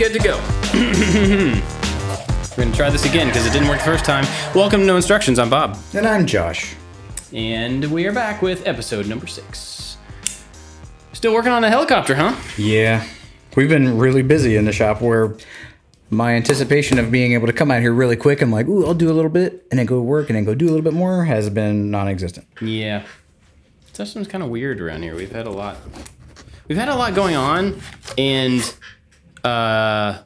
[0.00, 0.38] good to go.
[2.56, 4.24] We're gonna try this again because it didn't work the first time.
[4.54, 5.38] Welcome to No Instructions.
[5.38, 6.74] I'm Bob, And I'm Josh.
[7.34, 9.98] and we are back with episode number six.
[11.12, 12.34] Still working on the helicopter, huh?
[12.56, 13.06] Yeah,
[13.56, 15.36] we've been really busy in the shop where
[16.08, 18.94] my anticipation of being able to come out here really quick and like, ooh, I'll
[18.94, 20.94] do a little bit and then go work and then go do a little bit
[20.94, 22.46] more has been non-existent.
[22.62, 23.04] Yeah.
[23.92, 25.14] System's kind of weird around here.
[25.14, 25.76] We've had a lot.
[26.68, 27.80] We've had a lot going on,
[28.16, 28.62] and
[29.44, 30.18] uh,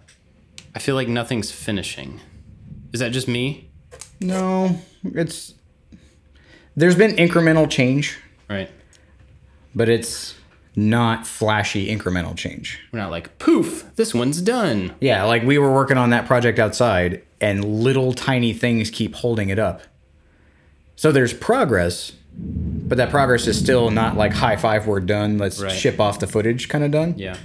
[0.74, 2.20] I feel like nothing's finishing.
[2.92, 3.70] Is that just me?
[4.20, 5.54] No, it's
[6.76, 8.18] there's been incremental change,
[8.48, 8.70] Right.
[9.74, 10.34] but it's
[10.76, 12.80] not flashy incremental change.
[12.92, 13.84] We're not like poof.
[13.96, 14.92] This one's done.
[15.00, 19.50] Yeah, like we were working on that project outside and little tiny things keep holding
[19.50, 19.82] it up.
[20.96, 25.60] So there's progress, but that progress is still not like high five, we're done, let's
[25.60, 25.70] Right.
[25.72, 27.14] ship off the footage kind of done.
[27.16, 27.36] Yeah.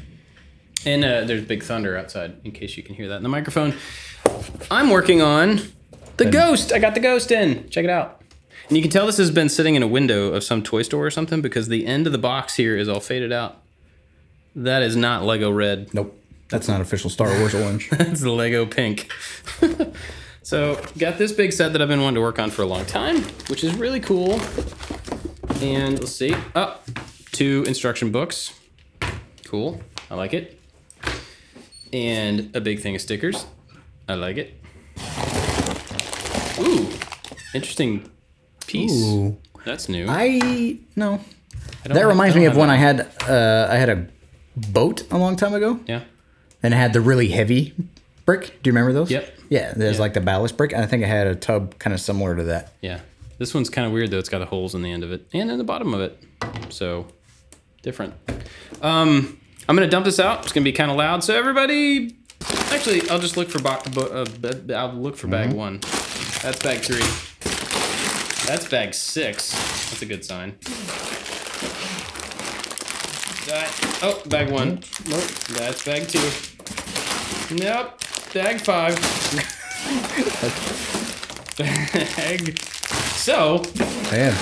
[0.85, 3.75] And uh, there's big thunder outside, in case you can hear that in the microphone.
[4.71, 5.61] I'm working on
[6.17, 6.71] the ghost.
[6.71, 7.69] I got the ghost in.
[7.69, 8.21] Check it out.
[8.67, 11.05] And you can tell this has been sitting in a window of some toy store
[11.05, 13.57] or something because the end of the box here is all faded out.
[14.55, 15.93] That is not Lego red.
[15.93, 16.15] Nope.
[16.49, 17.89] That's not official Star Wars orange.
[17.93, 19.11] It's the Lego pink.
[20.43, 22.85] so, got this big set that I've been wanting to work on for a long
[22.85, 24.39] time, which is really cool.
[25.61, 26.35] And let's see.
[26.55, 26.79] Oh,
[27.31, 28.53] two instruction books.
[29.45, 29.81] Cool.
[30.09, 30.58] I like it.
[31.91, 33.45] And a big thing of stickers.
[34.07, 34.53] I like it.
[36.59, 36.87] Ooh,
[37.53, 38.09] interesting
[38.67, 38.91] piece.
[38.91, 39.37] Ooh.
[39.65, 40.05] That's new.
[40.07, 41.19] I no.
[41.85, 44.07] I That reminds me of when I had uh, I had a
[44.55, 45.79] boat a long time ago.
[45.87, 46.03] Yeah.
[46.61, 47.73] and it had the really heavy
[48.25, 48.61] brick.
[48.61, 49.09] Do you remember those?
[49.11, 49.33] Yep.
[49.49, 50.01] Yeah, there's Yeah.
[50.01, 52.43] like the ballast brick, and I think I had a tub kind of similar to
[52.45, 52.73] that.
[52.81, 52.99] Yeah.
[53.37, 54.19] This one's kind of weird though.
[54.19, 56.21] It's got the holes in the end of it and in the bottom of it.
[56.69, 57.07] So
[57.81, 58.13] different.
[58.81, 60.41] Um, I'm gonna dump this out.
[60.45, 61.23] It's gonna be kind of loud.
[61.23, 62.15] So everybody,
[62.71, 65.77] actually, I'll just look for bo- bo- uh, I'll look for bag one.
[66.41, 67.05] That's bag three.
[68.47, 69.51] That's bag six.
[69.51, 70.55] That's a good sign.
[73.45, 74.81] That, oh, bag one.
[75.07, 75.23] Nope.
[75.49, 76.17] That's bag two.
[77.55, 77.99] Nope.
[78.33, 78.95] Bag five.
[81.59, 82.59] bag.
[82.59, 83.61] So,
[84.11, 84.33] Man,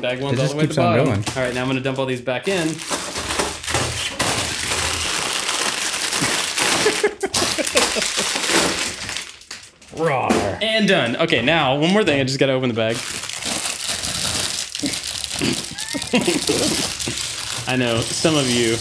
[0.00, 1.04] Bag one's all the way at the bottom.
[1.06, 1.24] going.
[1.36, 2.74] All right, now I'm gonna dump all these back in.
[9.96, 10.28] Raw.
[10.62, 11.16] And done.
[11.16, 12.20] Okay, now one more thing.
[12.20, 12.96] I just gotta open the bag.
[17.66, 18.74] I know some of you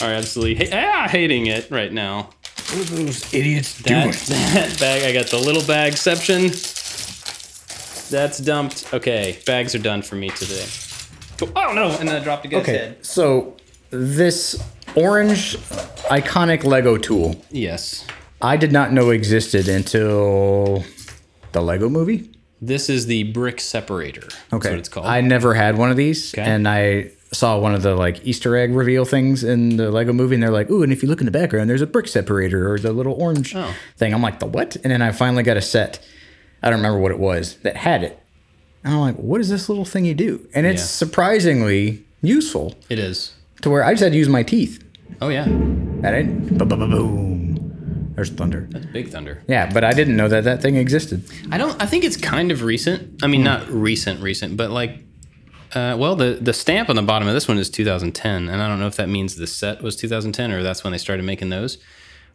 [0.00, 2.30] are absolutely ha- ah, hating it right now.
[2.70, 6.48] What are those idiots That, that bag, I got the little bag bagception.
[8.10, 8.92] That's dumped.
[8.94, 10.64] Okay, bags are done for me today.
[11.56, 11.90] Oh no!
[11.98, 13.04] And then I dropped a guy's Okay, head.
[13.04, 13.56] so
[13.90, 14.62] this
[14.96, 15.56] orange
[16.08, 18.06] iconic Lego tool, Yes.
[18.40, 20.84] I did not know existed until
[21.52, 22.30] the Lego movie.
[22.60, 24.22] This is the brick separator.
[24.22, 25.06] That's Okay, what it's called.
[25.06, 26.42] I never had one of these, Okay.
[26.42, 30.34] and I saw one of the like Easter egg reveal things in the Lego movie,
[30.34, 32.72] and they're like, "Ooh, and if you look in the background, there's a brick separator
[32.72, 33.74] or the little orange Oh.
[33.96, 36.00] thing." I'm like, "The what?" And then I finally got a set.
[36.62, 38.18] I don't remember what it was that had it,
[38.84, 40.86] and I'm like, "What is this little thing you do?" And it's Yeah.
[40.86, 43.32] surprisingly useful it is.
[43.62, 44.82] to where I just had to use my teeth.
[45.20, 47.37] Oh yeah, And it, boom.
[48.18, 48.66] There's thunder.
[48.68, 49.44] that's big thunder.
[49.46, 51.22] Yeah, but I didn't know that that thing existed.
[51.52, 51.80] I don't.
[51.80, 53.22] I think it's kind of recent.
[53.22, 53.44] I mean, hmm.
[53.44, 54.98] not recent, recent, but like,
[55.72, 58.66] uh, well, the the stamp on the bottom of this one is 2010, and I
[58.66, 61.50] don't know if that means the set was 2010 or that's when they started making
[61.50, 61.78] those.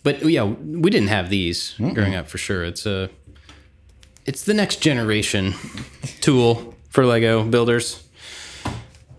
[0.04, 2.64] But yeah, we didn't have these growing up for sure.
[2.64, 3.10] It's a,
[4.26, 5.54] it's the next generation
[6.22, 8.08] tool for Lego builders.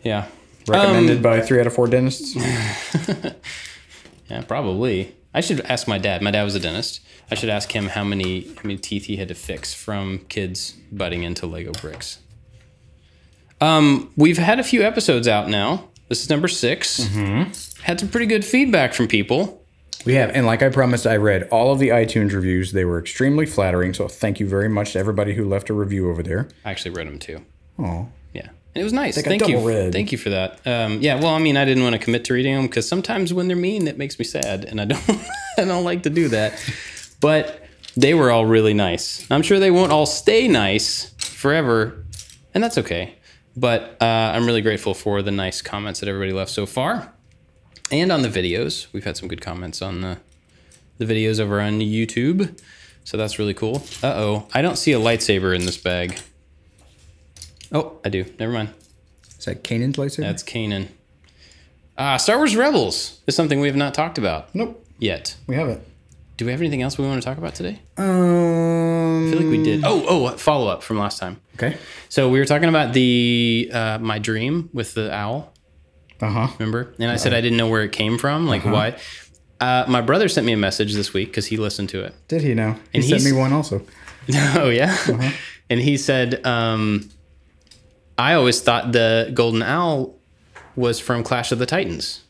[0.03, 0.29] Yeah.
[0.67, 2.35] Recommended um, by three out of four dentists.
[4.31, 5.15] Yeah, probably.
[5.35, 6.23] I should ask my dad.
[6.23, 7.01] My dad was a dentist.
[7.31, 10.75] I should ask him how many how many teeth he had to fix from kids
[10.93, 12.19] butting into Lego bricks.
[13.61, 15.89] Um, we've had a few episodes out now.
[16.09, 17.83] This is number 6 Mm-hmm.
[17.83, 19.63] Had some pretty good feedback from people.
[20.07, 22.73] We have, and like I promised, I read all of the iTunes reviews.
[22.73, 23.95] They were extremely flattering.
[23.95, 26.49] So thank you very much to everybody who left a review over there.
[26.65, 27.41] I actually read them too.
[27.79, 29.15] Oh, Yeah, and it was nice.
[29.23, 29.59] Thank you.
[29.93, 30.67] Thank you for that.
[30.67, 33.33] Um, yeah, well, I mean, I didn't want to commit to reading them because sometimes
[33.33, 35.11] when they're mean, it makes me sad, and I don't,
[35.59, 36.61] I don't like to do that.
[37.21, 37.63] But
[37.97, 39.31] they were all really nice.
[39.31, 42.05] I'm sure they won't all stay nice forever,
[42.53, 43.15] and that's okay.
[43.57, 47.13] But uh, I'm really grateful for the nice comments that everybody left so far,
[47.93, 48.89] and on the videos.
[48.93, 50.19] We've had some good comments on the
[50.99, 52.61] the videos over on YouTube,
[53.05, 53.85] so that's really cool.
[54.03, 56.19] Uh oh, I don't see a lightsaber in this bag.
[57.75, 58.25] Oh, I do.
[58.39, 58.71] Never mind.
[59.39, 60.19] is that Kanan's lightsaber?
[60.23, 60.89] That's Kanan.
[61.99, 65.37] Ah, Star Wars Rebels is something we have not talked about nope, yet.
[65.47, 65.83] we haven't.
[66.37, 67.81] Do we have anything else we want to talk about today?
[67.97, 69.85] Um, I feel like we did.
[69.85, 71.41] Oh, oh, follow up from last time.
[71.55, 71.77] okay.
[72.09, 75.53] So we were talking about the uh, my dream with the owl.
[76.21, 76.49] Uh huh.
[76.59, 76.93] Remember?
[76.99, 78.97] And I said I didn't know where it came from, like why.
[79.61, 82.15] Uh, my brother sent me a message this week because he listened to it.
[82.29, 82.73] Did he know?
[82.93, 83.83] He And sent me one also.
[84.57, 84.97] oh yeah,
[85.71, 87.09] and he said, um,
[88.19, 90.15] "I always thought the golden owl
[90.77, 92.23] was from Clash of the Titans."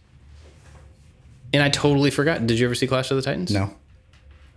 [1.52, 2.46] And I totally forgot.
[2.46, 3.52] Did you ever see Clash of the Titans?
[3.52, 3.74] No.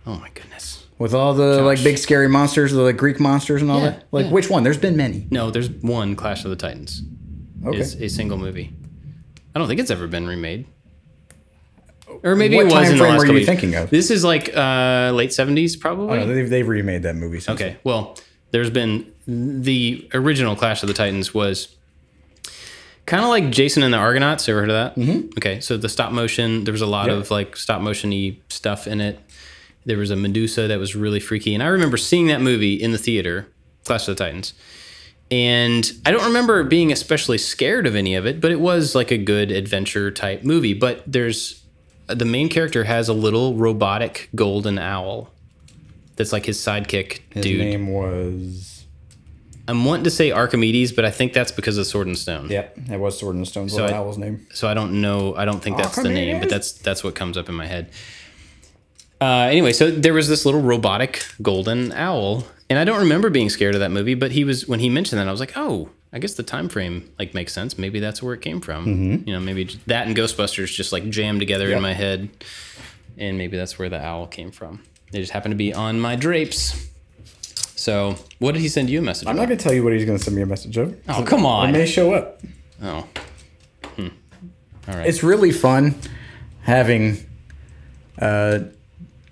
[0.06, 0.84] Oh my goodness.
[0.98, 4.08] With all the like big scary monsters, the like Greek monsters and all Yeah, that.
[4.10, 4.32] Like yeah.
[4.32, 4.64] which one?
[4.64, 5.28] There's been many.
[5.30, 7.02] No, there's one Clash of the Titans.
[7.64, 7.78] Okay.
[7.78, 8.72] It's a single movie.
[9.54, 10.66] I don't think it's ever been remade.
[12.24, 13.90] Or maybe What it was time the frame were you thinking of?
[13.90, 16.18] This is like uh, late seventies, probably.
[16.18, 17.38] Oh, no, they've, they've remade that movie.
[17.38, 18.16] Since Okay, well,
[18.50, 21.76] there's been the original Clash of the Titans was
[23.06, 24.48] kind of like Jason and the Argonauts.
[24.48, 25.00] Ever heard of that?
[25.00, 25.28] Mm-hmm.
[25.38, 29.00] Okay, so the stop motion, there was a lot of like stop motiony stuff in
[29.00, 29.20] it.
[29.84, 32.92] There was a Medusa that was really freaky, and I remember seeing that movie in
[32.92, 33.48] the theater,
[33.84, 34.54] Clash of the Titans.
[35.30, 39.10] And I don't remember being especially scared of any of it, but it was like
[39.10, 40.72] a good adventure type movie.
[40.72, 41.64] But there's
[42.06, 45.30] the main character has a little robotic golden owl
[46.16, 47.60] that's like his sidekick His dude.
[47.60, 48.77] name was.
[49.68, 52.48] I'm wanting to say Archimedes, but I think that's because of Sword and Stone.
[52.50, 54.46] Yep, it was Sword and Stone's So little I- owl's name.
[54.52, 55.34] So I don't know.
[55.36, 57.90] I don't think that's the name, but that's that's what comes up in my head.
[59.20, 63.50] Uh, anyway, so there was this little robotic golden owl, and I don't remember being
[63.50, 64.14] scared of that movie.
[64.14, 66.68] But he was when he mentioned that, I was like, oh, I guess the time
[66.68, 67.76] frame like makes sense.
[67.76, 68.86] Maybe that's where it came from.
[68.86, 69.28] Mm-hmm.
[69.28, 71.76] You know, maybe that and Ghostbusters just like jammed together Yep.
[71.76, 72.28] in my head,
[73.18, 74.82] and maybe that's where the owl came from.
[75.10, 76.86] They just happened to be on my drapes.
[77.78, 79.28] So, what did he send you a message?
[79.28, 79.42] I'm about?
[79.42, 80.96] not gonna tell you what he's gonna send me a message of.
[81.08, 81.72] Oh, come It on.
[81.72, 82.42] may show up.
[82.82, 83.06] Oh.
[83.94, 84.08] Hmm.
[84.88, 85.06] All right.
[85.06, 85.94] It's really fun
[86.62, 87.18] having,
[88.20, 88.60] uh,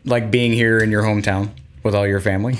[0.05, 1.51] like being here in your hometown
[1.83, 2.57] with all your family,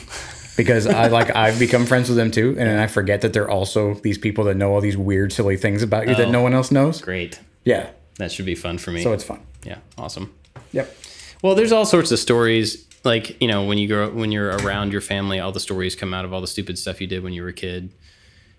[0.57, 3.49] because I like I've become friends with them too, and then I forget that they're
[3.49, 6.31] also these people that know all these weird, silly things about you that Oh.
[6.33, 7.01] no one else knows.
[7.01, 7.39] Great.
[7.65, 9.05] Yeah, That should be fun for me.
[9.05, 9.41] so it's fun.
[9.65, 10.35] yeah, awesome.
[10.73, 10.97] Yep.
[11.43, 12.86] Well, there's all sorts of stories.
[13.07, 16.13] Like you know, when you grow, when you're around your family, all the stories come
[16.13, 17.91] out of all the stupid stuff you did when you were a kid.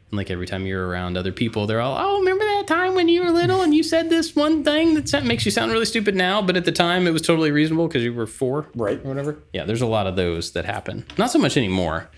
[0.09, 3.09] And like every time you're around other people, they're all, "Oh, remember that time when
[3.09, 6.15] you were little and you said this one thing that makes you sound really stupid
[6.15, 8.99] now, but at the time it was totally reasonable because you were four, Right.
[9.03, 11.05] or whatever." Yeah, there's a lot of those that happen.
[11.17, 12.09] Not so much anymore,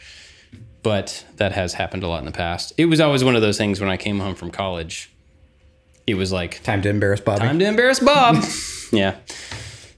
[0.83, 2.73] but that has happened a lot in the past.
[2.77, 5.09] It was always one of those things when I came home from college.
[6.05, 8.43] It was like Time to embarrass bob Time to embarrass Bob.
[8.91, 9.15] yeah.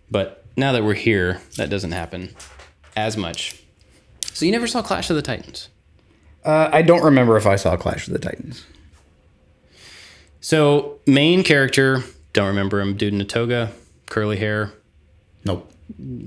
[0.10, 2.34] But now that we're here, that doesn't happen
[2.96, 3.62] as much.
[4.34, 5.70] So you never saw Clash of the Titans.
[6.46, 8.66] uh, I don't remember if I saw Clash of the Titans.
[10.40, 12.04] So main character,
[12.34, 13.72] don't remember him, dude in a toga,
[14.08, 14.72] curly hair,
[15.46, 15.72] Nope.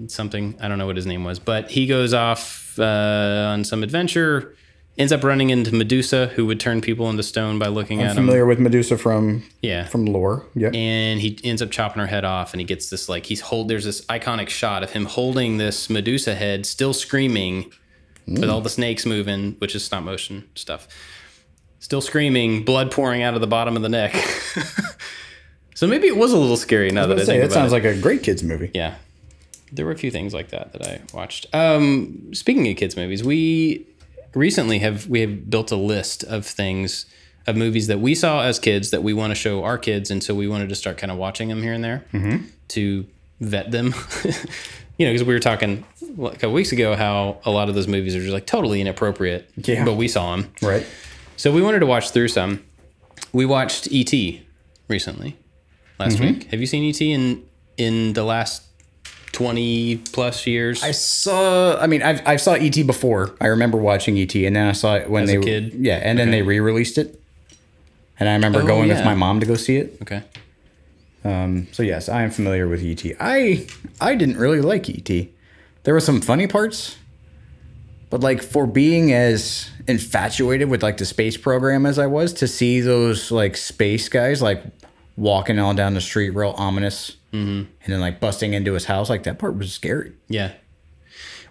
[0.08, 0.56] something.
[0.60, 4.54] I don't know what his name was, but he goes off uh, on some adventure,
[4.96, 8.16] ends up running into Medusa, who would turn people into stone by looking at him.
[8.16, 9.86] Familiar with Medusa from Yeah.
[9.86, 10.46] from lore.
[10.54, 10.74] Yep.
[10.74, 13.68] and he ends up chopping her head off and he gets this like he's hold
[13.68, 17.72] there's this iconic shot of him holding this medusa head still screaming
[18.26, 20.86] with all the snakes moving which is stop motion stuff
[21.80, 24.14] still screaming blood pouring out of the bottom of the neck
[25.74, 27.74] so maybe it was a little scary now that i Say, think that sounds it
[27.74, 28.70] like a great kids movie.
[28.74, 28.94] yeah
[29.72, 33.24] there were a few things like that that i watched um speaking of kids movies
[33.24, 33.86] we
[34.34, 37.06] recently have we have built a list of things
[37.46, 40.22] of movies that we saw as kids that we want to show our kids and
[40.22, 42.44] so we wanted to start kind of watching them here and there mm-hmm.
[42.68, 43.06] to
[43.40, 43.94] vet them.
[44.96, 45.84] You know because we were talking
[46.22, 49.50] a couple weeks ago how a lot of those movies are just like totally inappropriate
[49.56, 49.84] Yeah.
[49.84, 50.86] but we saw them Right.
[51.36, 52.62] so we wanted to watch through some.
[53.32, 54.12] We watched et
[54.86, 55.36] recently
[55.98, 56.34] last mm-hmm.
[56.38, 56.44] week.
[56.52, 57.44] Have you seen et in
[57.76, 58.62] in the last
[59.34, 61.76] 20 plus years I saw.
[61.78, 63.34] I mean, I've I've saw ET before.
[63.40, 65.74] I remember watching ET, and then I saw it when As they a kid?
[65.74, 67.20] Yeah, and then they re-released it,
[68.18, 69.98] and I remember Oh, going with my mom to go see it.
[70.02, 70.22] okay
[71.24, 73.04] Um, so yes, I am familiar with ET.
[73.20, 73.66] I
[74.00, 75.28] I didn't really like ET.
[75.82, 76.96] There were some funny parts,
[78.10, 82.46] but like for being as infatuated with like the space program as I was, to
[82.46, 84.62] see those like space guys like
[85.16, 87.70] walking all down the street, real ominous, Mm-hmm.
[87.82, 90.12] and then like busting into his house, like that part was scary.
[90.28, 90.52] Yeah.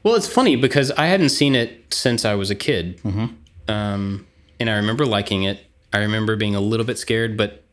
[0.01, 3.01] Well, it's funny because I hadn't seen it since I was a kid.
[3.01, 3.25] Mm-hmm.
[3.67, 4.27] Um,
[4.59, 5.59] and I remember liking it.
[5.91, 7.63] I remember being a little bit scared, but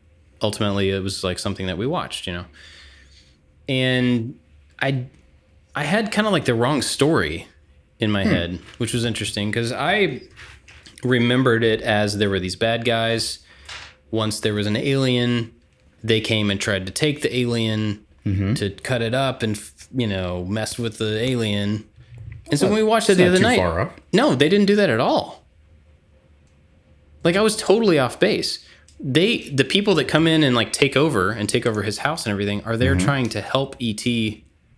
[0.41, 2.45] ultimately it was like something that we watched, you know.
[3.69, 4.37] And
[4.79, 5.05] I
[5.75, 7.47] I had kind of like the wrong story
[7.99, 8.29] in my hmm.
[8.29, 10.21] head, which was interesting because I
[11.03, 13.39] remembered it as there were these bad guys.
[14.09, 15.53] Once there was an alien,
[16.03, 18.05] they came and tried to take the alien,
[18.55, 19.59] to cut it up and
[19.93, 21.87] you know mess with the alien.
[22.49, 23.57] And so when we watched it the other night,
[24.13, 25.43] no, they didn't do that at all.
[27.23, 28.65] Like I was totally off base.
[28.99, 32.25] They the people that come in and like take over and take over his house
[32.25, 34.05] and everything are there trying to help ET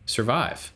[0.05, 0.71] survive.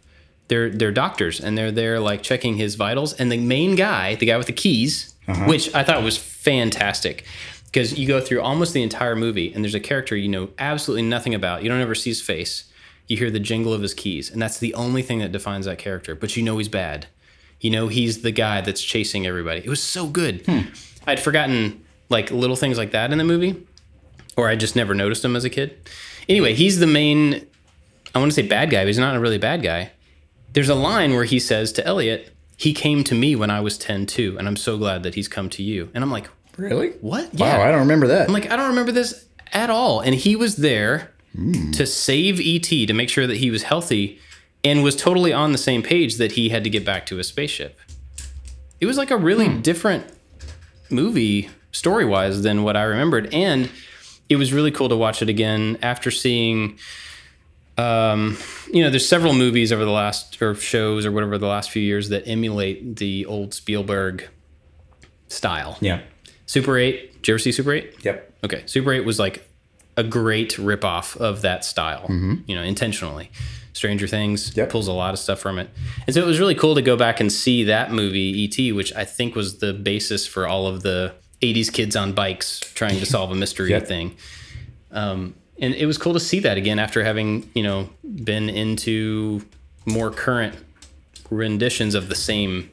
[0.50, 4.26] They're they're doctors and they're there like checking his vitals and the main guy, the
[4.26, 5.14] guy with the keys,
[5.46, 7.26] which I thought was fantastic
[7.68, 11.04] because you go through almost the entire movie and there's a character you know absolutely
[11.04, 11.64] nothing about.
[11.64, 12.66] You don't ever see his face.
[13.08, 15.78] You hear the jingle of his keys and that's the only thing that defines that
[15.78, 17.08] character, but you know he's bad.
[17.60, 19.60] You know he's the guy that's chasing everybody.
[19.60, 20.46] It was so good.
[20.46, 20.62] Hmm.
[21.06, 23.66] I'd forgotten like little things like that in the movie,
[24.36, 25.90] or I just never noticed him as a kid.
[26.30, 27.48] Anyway, he's the main.
[28.14, 29.92] I want to say bad guy, but he's not a really bad guy.
[30.54, 33.78] There's a line where he says to Elliot, "He came to me when I was
[33.78, 36.90] 10 too, and I'm so glad that he's come to you." And I'm like, Really?
[37.02, 37.34] "What?
[37.36, 38.28] Wow, I don't remember that.
[38.28, 40.00] I'm like, I don't remember this at all.
[40.02, 41.12] And he was there
[41.74, 44.20] to save ET to make sure that he was healthy
[44.64, 47.28] and was totally on the same page that he had to get back to his
[47.28, 47.80] spaceship.
[48.82, 50.06] It was like a really different
[50.90, 53.34] movie story wise than what I remembered.
[53.34, 53.70] And
[54.30, 56.80] it was really cool to watch it again after seeing.
[57.78, 58.38] Um,
[58.74, 61.82] you know, there's several movies over the last or shows or whatever the last few
[61.84, 64.28] years that emulate the old Spielberg
[65.28, 65.78] style.
[65.82, 66.02] yeah.
[66.48, 67.14] Super 8.
[67.22, 67.94] Did you ever see Super 8?
[68.04, 68.34] Yep.
[68.46, 68.64] Okay.
[68.66, 69.48] Super 8 was like
[69.96, 72.06] a great ripoff of that style,
[72.46, 73.30] you know, intentionally.
[73.74, 74.70] Stranger Things Yep.
[74.72, 75.70] pulls a lot of stuff from it.
[76.08, 78.92] And so it was really cool to go back and see that movie, E.T., which
[78.96, 81.14] I think was the basis for all of the
[81.44, 83.88] 80s kids on bikes trying to solve a mystery Yep.
[83.88, 84.16] thing.
[84.92, 87.90] Um, and it was cool to see that again after having, you know,
[88.24, 89.44] been into
[89.86, 90.56] more current
[91.30, 92.72] renditions of the same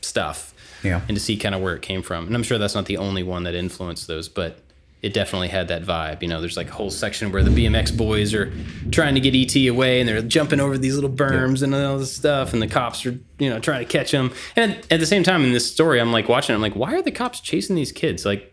[0.00, 0.49] stuff
[0.82, 1.00] Yeah.
[1.08, 2.26] and to see kind of where it came from.
[2.26, 4.60] And I'm sure that's not the only one that influenced those, but
[5.02, 6.20] it definitely had that vibe.
[6.22, 8.52] You know, there's like a whole section where the BMX boys are
[8.90, 12.14] trying to get ET away and they're jumping over these little berms and all this
[12.14, 14.30] stuff, and the cops are, you know, trying to catch them.
[14.56, 17.02] And at the same time, in this story, I'm like watching, I'm like, why are
[17.02, 18.26] the cops chasing these kids?
[18.26, 18.52] Like,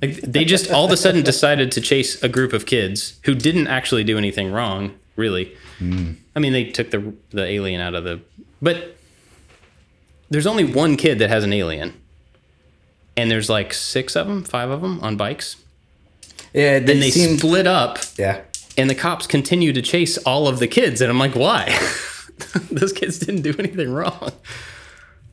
[0.00, 3.34] like they just all of a sudden decided to chase a group of kids who
[3.34, 5.56] didn't actually do anything wrong, really.
[5.80, 6.14] Mm.
[6.36, 8.20] I mean, they took the the alien out of the,
[8.62, 8.97] but
[10.30, 11.94] there's only one kid that has an alien,
[13.16, 15.56] and there's like six of them, five of them on bikes,
[16.52, 16.78] Yeah.
[16.80, 17.38] They, and they seemed.
[17.40, 18.42] split up, yeah.
[18.76, 21.66] and the cops continue to chase all of the kids, and I'm like, why?
[22.70, 24.30] Those kids didn't do anything wrong.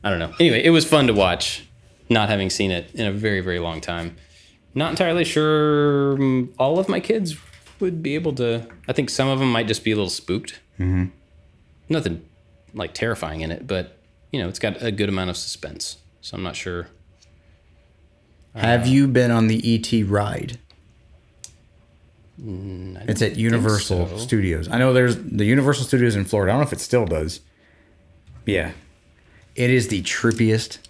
[0.02, 0.32] I don't know.
[0.40, 1.66] Anyway, it was fun to watch,
[2.08, 4.16] not having seen it in a very very long time.
[4.74, 7.36] Not entirely sure mm, all of my kids
[7.80, 8.66] would be able to.
[8.88, 10.60] I think some of them might just be a little spooked.
[10.78, 11.06] Mm-hmm.
[11.88, 12.24] Nothing
[12.74, 13.95] like terrifying in it, but
[14.36, 15.96] you know, it's got a good amount of suspense.
[16.20, 16.88] So I'm not sure.
[18.54, 20.58] Have uh, you been on the ET ride?
[22.38, 24.18] Mm, it's at Universal so.
[24.18, 24.68] Studios.
[24.68, 26.52] I know there's the Universal Studios in Florida.
[26.52, 27.40] I don't know if it still does.
[28.44, 28.72] Yeah.
[29.54, 30.80] It is the trippiest.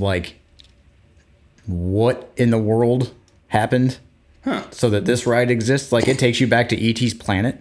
[0.00, 0.40] Like,
[1.66, 3.14] what in the world
[3.46, 3.98] happened
[4.72, 5.92] so that this ride exists?
[5.92, 7.60] Like, it takes you back to ET's planet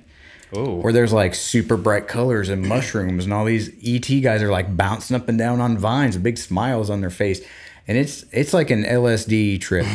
[0.55, 4.51] Oh, where there's like super bright colors and mushrooms and all these ET guys are
[4.51, 7.41] like bouncing up and down on vines with big smiles on their face.
[7.87, 9.85] And it's it's like an LSD trip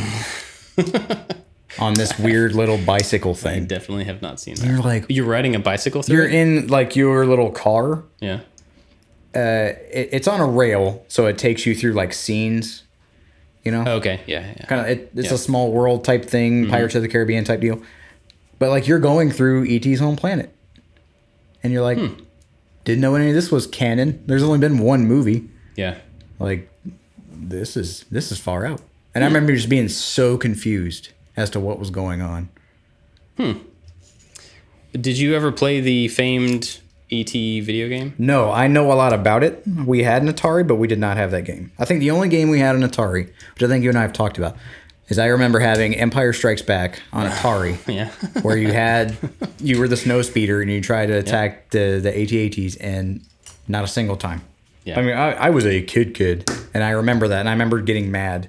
[1.79, 3.63] on this weird little bicycle thing.
[3.63, 4.67] I definitely have not seen that.
[4.67, 6.35] You're like You're riding a bicycle through you're it?
[6.35, 8.05] in like your little car.
[8.21, 8.41] Yeah.
[9.35, 12.83] Uh, it, it's on a rail, so it takes you through like scenes.
[13.65, 14.21] You know, Okay.
[14.27, 14.55] Yeah.
[14.57, 14.67] yeah.
[14.67, 15.35] kind of it, it's Yeah.
[15.35, 16.71] a small world type thing, mm-hmm.
[16.71, 17.83] Pirates of the Caribbean type deal.
[18.61, 20.55] But like you're going through ET's home planet,
[21.65, 21.99] and you're like,
[22.85, 24.23] didn't know any of this was canon.
[24.27, 25.49] There's only been one movie.
[25.77, 25.99] Yeah.
[26.39, 26.71] Like
[27.29, 28.83] this is this is far out.
[29.15, 32.49] And I remember just being so confused as to what was going on.
[33.37, 33.53] Hmm.
[34.93, 38.15] Did you ever play the famed ET video game?
[38.19, 39.63] No, I know a lot about it.
[39.67, 41.73] We had an Atari, but we did not have that game.
[41.79, 44.03] I think the only game we had on Atari, which I think you and I
[44.03, 44.57] have talked about,
[45.11, 47.77] is I remember having Empire Strikes Back on Atari.
[47.93, 48.11] Yeah.
[48.43, 49.17] where you had
[49.61, 53.21] you were the snow speeder and you tried to attack the the AT-ATs and
[53.69, 54.41] not a single time.
[54.85, 54.99] Yeah.
[54.99, 57.81] I mean, I, I was a kid kid and I remember that and I remember
[57.83, 58.49] getting mad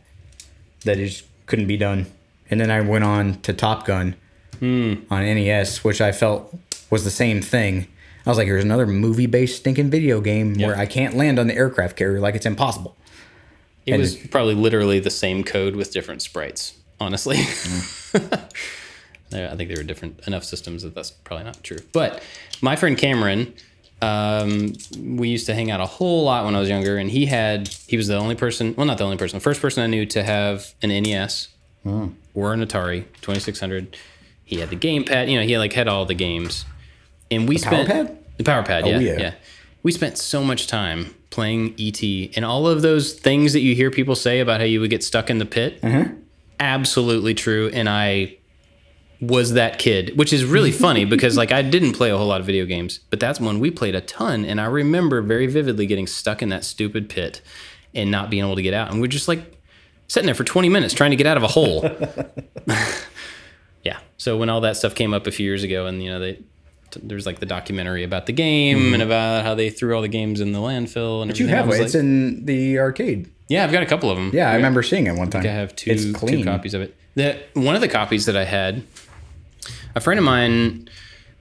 [0.85, 2.05] that it just couldn't be done.
[2.49, 4.15] And then I went on to Top Gun
[4.59, 4.93] Hmm.
[5.09, 6.55] on NES, which I felt
[6.91, 7.87] was the same thing.
[8.25, 11.47] I was like, here's another movie based stinking video game where I can't land on
[11.47, 12.95] the aircraft carrier like it's impossible.
[13.85, 17.37] It And was probably literally the same code with different sprites, honestly.
[19.29, 21.77] There- I think there were different enough systems that that's probably not true.
[21.93, 22.21] But
[22.61, 23.53] my friend Cameron,
[24.01, 27.27] um, we used to hang out a whole lot when I was younger, and he
[27.27, 29.87] had he was the only person, well, not the only person, the first person I
[29.87, 31.47] knew to have an NES
[31.85, 33.95] or an Atari 2600.
[34.43, 35.29] he had the gamepad.
[35.29, 36.65] You know, he like had all the games,
[37.31, 38.17] and we spent PowerPad?
[38.37, 38.85] the power pad.
[38.85, 39.17] yeah, yeah.
[39.17, 39.33] yeah,
[39.83, 42.01] We spent so much time playing ET,
[42.35, 45.03] and all of those things that you hear people say about how you would get
[45.03, 45.79] stuck in the pit.
[45.81, 46.05] Uh-huh.
[46.59, 48.37] Absolutely true, and I
[49.19, 52.41] was that kid, which is really funny because like I didn't play a whole lot
[52.41, 55.85] of video games, but that's one we played a ton, and I remember very vividly
[55.85, 57.41] getting stuck in that stupid pit
[57.93, 59.57] and not being able to get out, and we're just like
[60.11, 61.83] sitting there for 20 minutes trying to get out of a hole.
[63.83, 63.99] yeah.
[64.17, 66.39] So when all that stuff came up a few years ago, and you know they.
[67.01, 70.39] There's like the documentary about the game and about how they threw all the games
[70.41, 71.41] in the landfill and Mm-hmm.
[71.43, 71.79] You have I was.
[71.79, 73.29] It's like- in the arcade.
[73.49, 74.31] yeah, I've got a couple of them.
[74.33, 75.43] Yeah, I remember seeing it one time.
[75.45, 76.43] I have two, It's two clean.
[76.43, 76.95] copies of it.
[77.15, 78.83] The, one of the copies that I had,
[79.95, 80.87] a friend of mine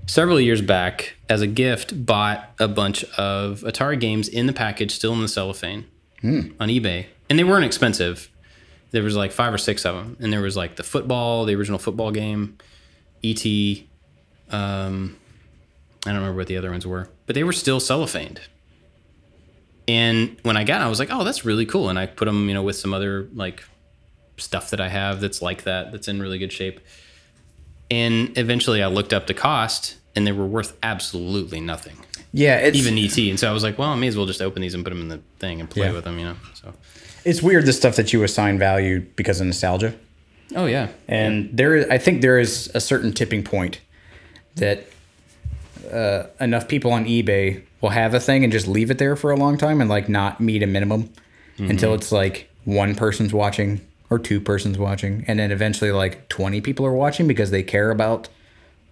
[0.06, 4.90] several years back, as a gift, bought a bunch of Atari games in the package,
[4.92, 5.84] still in the cellophane,
[6.20, 6.40] Hmm.
[6.58, 7.06] on eBay.
[7.28, 8.28] And they weren't expensive.
[8.90, 10.16] There was like five or six of them.
[10.18, 12.58] And there was like the football, the original football game,
[13.22, 13.86] E.T.,
[14.50, 15.16] um,
[16.06, 18.38] I don't remember what the other ones were, but they were still cellophaned.
[19.88, 21.88] And when I got it, I was like, oh, that's really cool.
[21.88, 23.64] And I put them, you know, with some other like
[24.36, 26.80] stuff that I have that's like that, that's in really good shape.
[27.90, 31.96] And eventually I looked up the cost and they were worth absolutely nothing,
[32.32, 33.16] Yeah, it's even ET.
[33.18, 34.90] And so I was like, well, I may as well just open these and put
[34.90, 35.92] them in the thing and play Yeah.
[35.92, 36.36] with them, you know?
[36.54, 36.72] So,
[37.24, 39.94] it's weird the stuff that you assign value because of nostalgia.
[40.56, 40.88] oh, yeah.
[41.06, 43.80] And there I think there is a certain tipping point
[44.56, 44.86] that
[45.92, 49.30] uh, enough people on eBay will have a thing and just leave it there for
[49.30, 51.10] a long time and like not meet a minimum
[51.58, 56.60] until it's like one person's watching or two persons watching, and then eventually like twenty
[56.60, 58.28] people are watching because they care about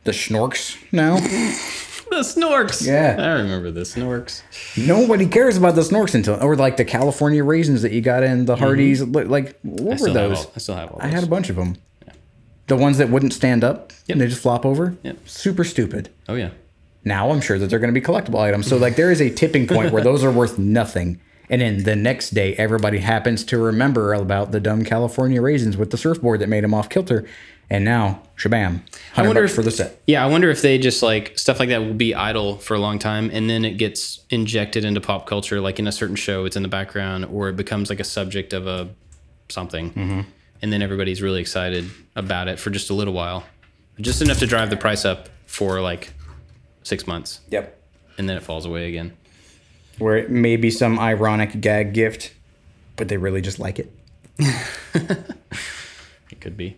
[0.04, 1.18] the schnorks now.
[2.10, 2.86] The Snorks.
[2.86, 3.16] Yeah.
[3.18, 4.40] I remember the Snorks.
[4.78, 8.46] Nobody cares about the snorks until, or like the California raisins that you got in
[8.46, 9.02] the Hardee's.
[9.02, 10.38] li- Like, what were those?
[10.46, 11.76] all, I still have all I had a bunch of them.
[12.66, 14.96] The ones that wouldn't stand up and they just flop over.
[15.02, 15.18] Yep.
[15.28, 16.08] Super stupid.
[16.30, 16.48] oh, yeah.
[17.04, 18.66] Now I'm sure that they're going to be collectible items.
[18.66, 21.20] So like there is a tipping point where those are worth nothing.
[21.50, 25.90] And then the next day, everybody happens to remember about the dumb California raisins with
[25.90, 27.26] the surfboard that made him off kilter.
[27.70, 28.80] And now, shabam,
[29.16, 30.00] I wonder if- for the set.
[30.06, 32.78] Yeah, I wonder if they just like stuff like that will be idle for a
[32.78, 36.44] long time and then it gets injected into pop culture, like in a certain show,
[36.44, 38.88] it's in the background, or it becomes like a subject of a
[39.48, 39.90] something.
[39.92, 40.20] Mm-hmm.
[40.60, 43.44] And then everybody's really excited about it for just a little while.
[44.00, 46.12] Just enough to drive the price up for like
[46.88, 47.40] six months.
[47.50, 47.78] Yep.
[48.18, 49.12] And then it falls away again.
[49.98, 52.32] Where it may be some ironic gag gift,
[52.96, 53.92] but they really just like it.
[56.30, 56.76] It could be.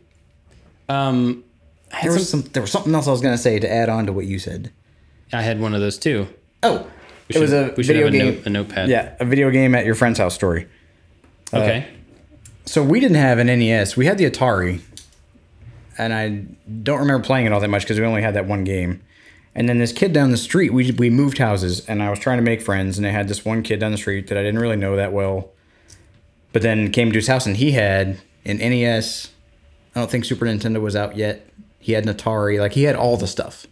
[0.89, 1.43] Um,
[2.03, 2.53] There was some, some.
[2.53, 4.39] There was something else I was going to say to add on to what you
[4.39, 4.71] said.
[5.33, 6.29] I had one of those too.
[6.63, 6.87] Oh,
[7.29, 8.35] We it was should- a we video have a, game.
[8.37, 8.89] note, a notepad.
[8.89, 10.69] Yeah, a video game at your friend's house story.
[11.53, 11.89] Okay.
[12.65, 13.97] So we didn't have an NES.
[13.97, 14.81] We had the Atari,
[15.99, 16.29] and I
[16.83, 19.03] don't remember playing it all that much because we only had that one game.
[19.55, 22.39] And then this kid down the street, we we moved houses, and I was trying
[22.39, 24.61] to make friends, and I had this one kid down the street that I didn't
[24.61, 25.51] really know that well.
[26.53, 29.31] But then came to his house, and he had an NES.
[29.95, 31.47] I don't think Super Nintendo was out yet.
[31.81, 33.67] He had an Atari, like he had all the stuff.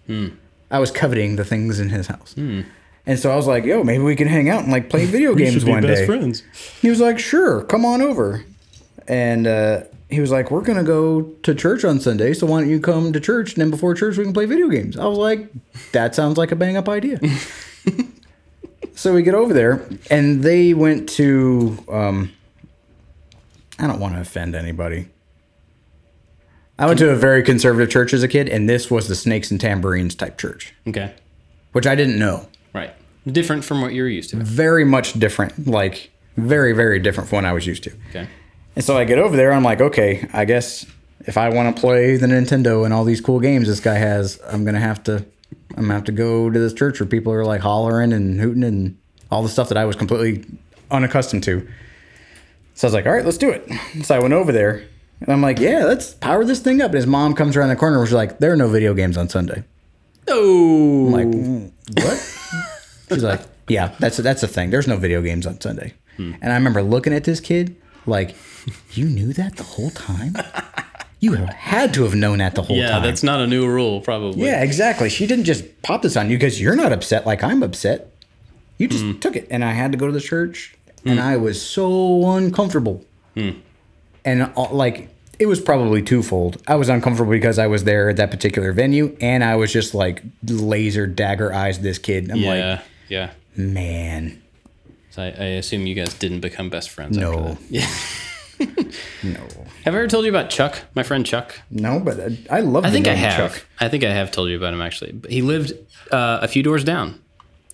[0.70, 2.34] I was coveting the things in his house.
[3.06, 5.34] And so I was like, "Yo, maybe we can hang out and like play video
[5.34, 6.42] games one day." friends.
[6.82, 8.44] He was like, "Sure, come on over."
[9.06, 12.70] And uh, he was like, "We're gonna go to church on Sunday, so why don't
[12.70, 15.18] you come to church and then before church we can play video games?" I was
[15.18, 15.48] like,
[15.92, 17.20] "That sounds like a bang up idea."
[18.94, 21.78] so we get over there, and they went to.
[21.90, 22.32] Um,
[23.78, 25.08] I don't want to offend anybody.
[26.80, 29.50] I went to a very conservative church as a kid, and this was the Snakes
[29.50, 31.12] and Tambourines type church, Okay.
[31.72, 32.48] which I didn't know.
[32.72, 32.92] Right.
[33.26, 34.36] Different from what you're used to.
[34.36, 37.92] Very much different, like very, very different from what I was used to.
[38.10, 38.28] Okay.
[38.78, 40.86] And so I get over there, I'm like, okay, I guess
[41.26, 44.38] if I want to play the Nintendo and all these cool games this guy has,
[44.46, 45.26] I'm gonna have to,
[45.76, 48.62] I'm gonna have to go to this church where people are like hollering and hooting
[48.62, 48.96] and
[49.32, 50.44] all the stuff that I was completely
[50.92, 51.66] unaccustomed to.
[52.74, 53.68] So I was like, all right, let's do it.
[54.04, 54.84] So I went over there,
[55.20, 56.92] and I'm like, yeah, let's power this thing up.
[56.92, 59.18] And his mom comes around the corner, and she's like, there are no video games
[59.18, 59.64] on Sunday.
[60.28, 61.06] Oh.
[61.06, 63.08] I'm like, "Mm, what?
[63.08, 64.70] She's like, yeah, that's a, that's the thing.
[64.70, 65.94] There's no video games on Sunday.
[66.18, 67.74] And I remember looking at this kid
[68.06, 68.36] like,
[68.92, 70.34] you knew that the whole time.
[71.20, 73.02] You had to have known that the whole yeah, time.
[73.02, 74.46] Yeah, that's not a new rule, probably.
[74.46, 75.08] yeah, exactly.
[75.08, 78.12] She didn't just pop this on you because you're not upset like I'm upset.
[78.78, 79.18] You just hmm.
[79.18, 81.24] took it, and I had to go to the church, and hmm.
[81.24, 83.04] I was so uncomfortable.
[83.34, 83.50] Hmm.
[84.24, 85.08] And uh, like,
[85.40, 86.62] it was probably twofold.
[86.68, 89.94] I was uncomfortable because I was there at that particular venue, and I was just
[89.94, 92.30] like laser dagger eyes this kid.
[92.30, 92.82] I'm like, Yeah.
[93.08, 93.30] yeah.
[93.56, 94.40] man,
[95.10, 97.32] So I, I assume you guys didn't become best friends No.
[97.32, 97.58] after that.
[97.70, 97.88] Yeah.
[99.22, 99.40] no,
[99.84, 101.54] Have I ever told you about Chuck, my friend Chuck?
[101.70, 102.84] no, but I, I love.
[102.84, 103.52] I think I have.
[103.52, 103.66] Chuck.
[103.80, 105.12] I think I have told you about him actually.
[105.12, 105.72] But He lived
[106.10, 107.20] uh, a few doors down,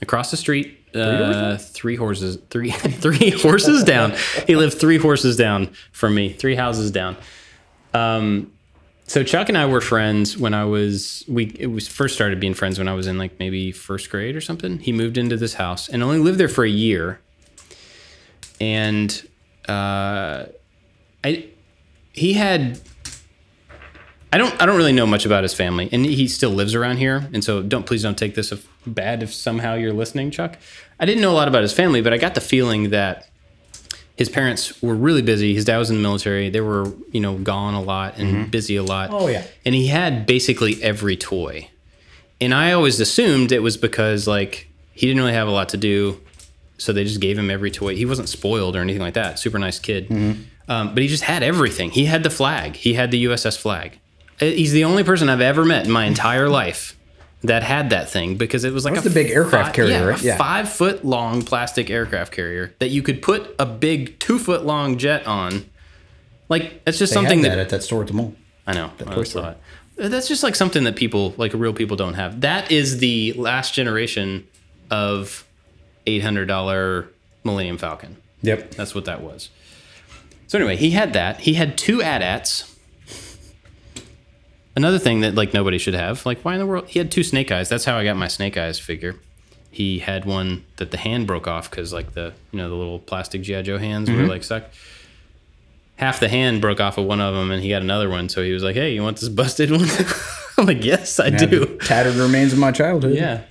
[0.01, 0.81] across the street.
[0.95, 2.71] Uh, three horses, three
[3.05, 4.13] three horses down.
[4.47, 7.17] He lived three horses down from me, three houses down.
[7.93, 8.53] Um,
[9.07, 12.55] so Chuck and I were friends when I was we it was first started being
[12.55, 14.79] friends when I was in like maybe first grade or something.
[14.79, 17.19] He moved into this house and only lived there for a year.
[18.61, 19.29] And
[19.69, 20.47] uh,
[21.25, 21.49] I
[22.13, 22.81] he had
[24.33, 26.97] I don't I don't really know much about his family, and he still lives around
[26.97, 27.29] here.
[27.33, 30.59] And so don't please don't take this if bad if somehow you're listening, Chuck.
[30.99, 33.29] I didn't know a lot about his family, but I got the feeling that
[34.17, 35.55] his parents were really busy.
[35.55, 36.51] His dad was in the military.
[36.51, 38.51] They were you know gone a lot and mm-hmm.
[38.51, 39.11] busy a lot.
[39.13, 39.45] Oh, yeah.
[39.65, 41.71] and he had basically every toy.
[42.41, 45.77] And I always assumed it was because like he didn't really have a lot to
[45.77, 46.21] do,
[46.77, 47.95] so they just gave him every toy.
[47.95, 49.39] He wasn't spoiled or anything like that.
[49.39, 50.43] Super nice kid, mm-hmm.
[50.69, 51.91] Um, but he just had everything.
[51.91, 52.77] He had the Flagg.
[52.77, 53.99] He had the USS Flagg.
[54.41, 56.97] Uh, He's the only person I've ever met in my entire life
[57.43, 60.05] that had that thing because it was like That a the big aircraft carrier, yeah,
[60.05, 60.21] right?
[60.23, 60.37] a Yeah.
[60.39, 64.97] five foot long plastic aircraft carrier that you could put a big two foot long
[64.97, 65.67] jet on.
[66.49, 68.35] Like that's just They something that that at that store at the mall.
[68.67, 68.91] I know.
[69.01, 69.59] I Toy always thought.
[70.01, 72.41] Uh, That's just like something that people, like real people, don't have.
[72.41, 74.47] That is the last generation
[74.91, 75.47] of
[76.07, 77.09] eight hundred dollar
[77.45, 78.17] Millennium Falcon.
[78.43, 78.73] Yep.
[78.73, 79.51] That's what that was.
[80.47, 81.41] So anyway, he had that.
[81.41, 82.75] He had two AT-ATs.
[84.77, 86.27] Another thing that like nobody should have.
[86.27, 86.89] Like why in the world?
[86.89, 87.69] He had two Snake Eyes.
[87.69, 89.17] That's how I got my Snake Eyes figure.
[89.71, 92.99] He had one that the hand broke off because like the you know the little
[92.99, 94.31] plastic GI Joe hands were mm-hmm.
[94.31, 94.65] like stuck.
[95.97, 98.29] Half the hand broke off of one of them, and he got another one.
[98.29, 99.89] So he was like, "Hey, you want this busted one?"
[100.59, 103.15] I'm like, "Yes, I Had do." Tattered remains of my childhood.
[103.15, 103.43] Yeah.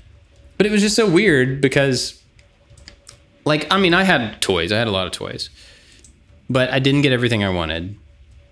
[0.58, 2.22] But it was just so weird because,
[3.46, 4.72] like, I mean, I had toys.
[4.72, 5.50] I had a lot of toys.
[6.50, 7.96] But I didn't get everything I wanted.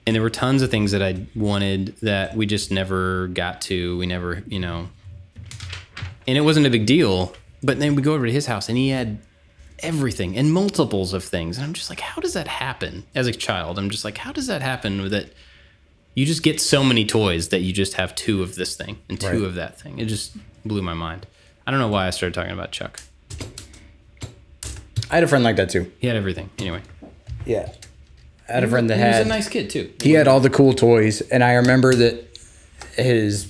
[0.07, 3.97] And there were tons of things that I wanted that we just never got to.
[3.97, 4.89] We never, you know.
[6.27, 7.33] And it wasn't a big deal.
[7.63, 9.19] But then we go over to his house and he had
[9.79, 11.57] everything and multiples of things.
[11.57, 13.03] And I'm just like, how does that happen?
[13.13, 15.31] As a child, I'm just like, how does that happen that
[16.15, 19.19] you just get so many toys that you just have two of this thing and
[19.19, 19.41] two Right.
[19.43, 19.99] of that thing?
[19.99, 21.27] It just blew my mind.
[21.67, 23.01] I don't know why I started talking about Chuck.
[25.09, 25.91] I had a friend like that too.
[25.99, 26.49] He had everything.
[26.57, 26.81] Anyway,
[27.45, 27.71] Yeah.
[28.49, 29.91] I had a friend that he was a nice kid too.
[30.03, 32.37] he had all the cool toys and i remember that
[32.97, 33.49] his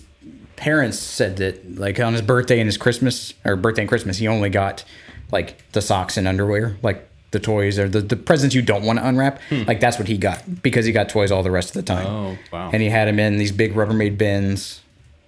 [0.55, 4.27] parents said that like on his birthday and his christmas or birthday and christmas he
[4.27, 4.83] only got
[5.31, 8.99] like the socks and underwear like the toys or the, the presents you don't want
[8.99, 9.63] to unwrap hmm.
[9.65, 12.05] like that's what he got because he got toys all the rest of the time
[12.05, 12.69] Oh, wow.
[12.71, 14.81] and he had them in these big rubbermaid bins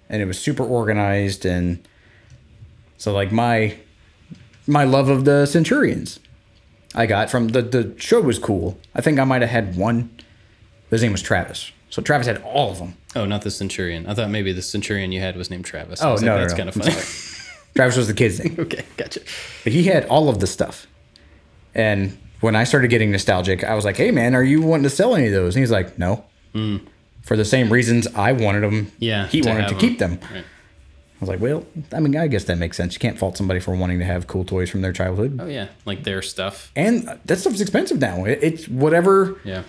[0.08, 1.80] and it was super organized and
[2.96, 3.76] so like my
[4.68, 6.20] my love of the centurions
[6.94, 10.10] i got from the the show was cool i think i might have had one
[10.90, 14.06] his name was travis so travis had all of them Oh, not the Centurion.
[14.08, 16.02] I thought maybe the Centurion you had was named Travis.
[16.02, 16.56] Oh, was like, no, no, that's no.
[16.56, 16.90] kind of funny.
[17.76, 19.20] travis was the kid's name okay, gotcha.
[19.64, 20.86] but he had all of the stuff
[21.74, 24.90] and when i started getting nostalgic i was like hey man are you wanting to
[24.90, 26.76] sell any of those and he's like no hmm.
[27.22, 28.92] for the same reasons i wanted them.
[28.98, 29.80] Yeah, he wanted to to 'em.
[29.80, 30.44] keep them Right.
[31.24, 32.94] Was like, well, I mean, I guess that makes sense.
[32.94, 35.38] You can't fault somebody for wanting to have cool toys from their childhood.
[35.40, 36.70] Oh yeah, like their stuff.
[36.76, 38.24] And that stuff's expensive now.
[38.24, 39.62] It- It's whatever Yeah.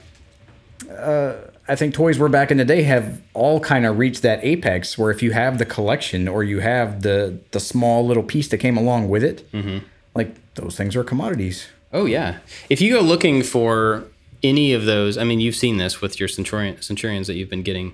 [1.68, 4.98] I think toys were back in the day have all kind of reached that apex
[4.98, 8.58] where if you have the collection or you have the the small little piece that
[8.58, 9.80] came along with it, Mm-hmm.
[10.14, 11.68] like those things are commodities.
[11.92, 12.38] Oh yeah.
[12.70, 14.04] If you go looking for
[14.44, 17.64] any of those, I mean, you've seen this with your centurion, centurions that you've been
[17.64, 17.94] getting,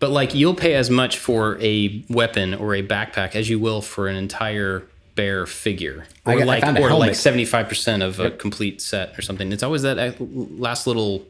[0.00, 3.82] but like you'll pay as much for a weapon or a backpack as you will
[3.82, 4.84] for an entire
[5.14, 8.80] bare figure, I or I like a or like seventy five percent of a complete
[8.80, 9.52] set or something.
[9.52, 11.26] It's always that uh, last little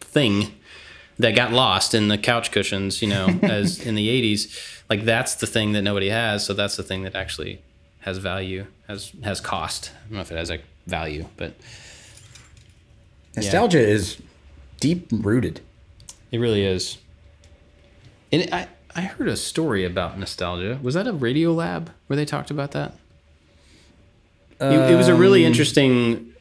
[0.00, 0.52] thing
[1.18, 4.82] that got lost in the couch cushions, you know, as in the 80s.
[4.88, 7.60] Like that's the thing that nobody has, so that's the thing that actually
[8.00, 9.92] has value, has has cost.
[9.94, 11.54] I don't know if it has like value, but
[13.36, 14.20] Nostalgia is
[14.80, 15.60] deep rooted.
[16.32, 16.98] it really is.
[18.32, 20.78] And I I heard a story about nostalgia.
[20.82, 22.94] Was that a Radio Lab where they talked about that?
[24.60, 26.32] it, it was a really interesting.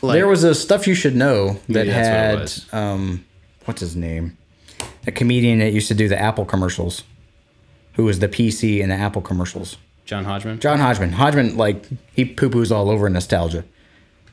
[0.00, 3.24] Like, there was a stuff you should know that that's what had um,
[3.66, 4.36] what's his name?
[5.06, 7.04] A comedian that used to do the Apple commercials,
[7.94, 9.76] who was the PC in the Apple commercials.
[10.04, 10.58] John Hodgman.
[10.58, 11.12] John Hodgman.
[11.12, 13.64] Hodgman, like he poo poos all over nostalgia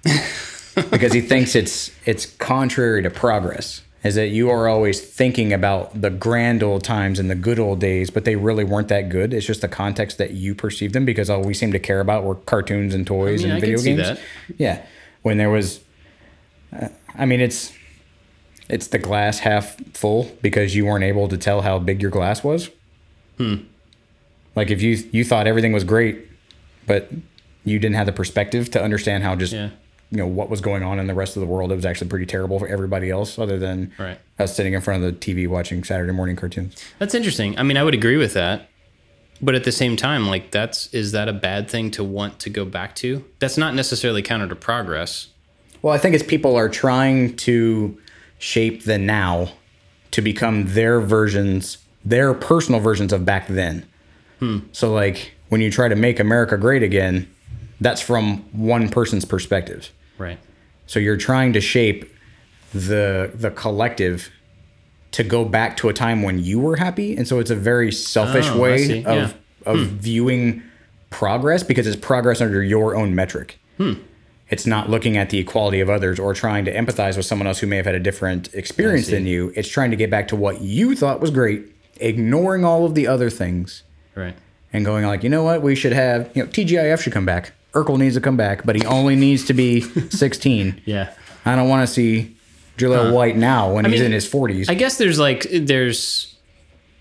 [0.89, 3.84] because he thinks it's it's contrary to progress.
[4.01, 7.79] Is that you are always thinking about the grand old times and the good old
[7.81, 9.33] days, but they really weren't that good.
[9.33, 12.23] It's just the context that you perceive them because all we seem to care about
[12.23, 14.19] were cartoons and toys I mean, and I video games.
[14.57, 14.85] Yeah,
[15.21, 15.81] when there was,
[16.71, 17.73] uh, I mean, it's
[18.69, 22.43] it's the glass half full because you weren't able to tell how big your glass
[22.43, 22.69] was.
[23.38, 23.55] Hmm.
[24.55, 26.27] Like if you you thought everything was great,
[26.88, 27.12] but
[27.65, 29.69] you didn't have the perspective to understand how just Yeah.
[30.12, 31.72] You know what was going on in the rest of the world.
[31.72, 34.17] It was actually pretty terrible for everybody else, other than Right.
[34.39, 36.76] us sitting in front of the TV watching Saturday morning cartoons.
[36.98, 37.58] That's interesting.
[37.60, 38.67] I mean, I would agree with that.
[39.41, 42.50] But at the same time, like that's is that a bad thing to want to
[42.50, 43.24] go back to?
[43.39, 45.28] That's not necessarily counter to progress.
[45.82, 47.98] Well, I think it's people are trying to
[48.38, 49.50] shape the now
[50.12, 53.86] to become their versions, their personal versions of back then.
[54.39, 54.60] Hmm.
[54.74, 57.28] So, like, when you try to make America great again,
[57.80, 59.89] that's from one person's perspective.
[60.19, 60.38] Right.
[60.86, 62.13] So you're trying to shape
[62.73, 64.29] the the collective
[65.12, 67.91] to go back to a time when you were happy, and so it's a very
[67.91, 69.27] selfish Oh, way of Yeah.
[69.65, 69.69] Hmm.
[69.69, 70.62] of viewing
[71.10, 73.58] progress because it's progress under your own metric.
[73.77, 73.93] Hmm.
[74.49, 77.60] It's not looking at the equality of others or trying to empathize with someone else
[77.60, 79.51] who may have had a different experience than you.
[79.55, 81.65] It's trying to get back to what you thought was great,
[81.99, 83.84] ignoring all of the other things
[84.15, 84.36] Right.
[84.73, 87.51] and going like, you know what, we should have, you know, TGIF should come back.
[87.73, 90.82] Urkel needs to come back, but he only needs to be 16.
[90.86, 91.13] Yeah.
[91.45, 92.36] I don't want to see
[92.77, 94.69] Jaleel White now when he's mean, in his 40s.
[94.69, 96.36] I guess there's like there's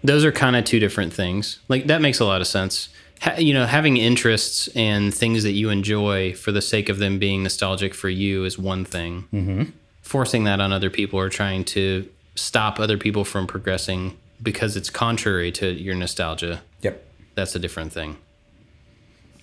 [0.03, 1.59] those are kind of two different things.
[1.69, 2.89] Like that makes a lot of sense.
[3.23, 7.19] Ha, you know, having interests and things that you enjoy for the sake of them
[7.19, 9.27] being nostalgic for you is one thing.
[9.33, 9.63] Mm-hmm.
[10.03, 14.89] Forcing that on other people or trying to stop other people from progressing because it's
[14.89, 17.05] contrary to your nostalgia, yep.
[17.35, 18.17] that's a different thing.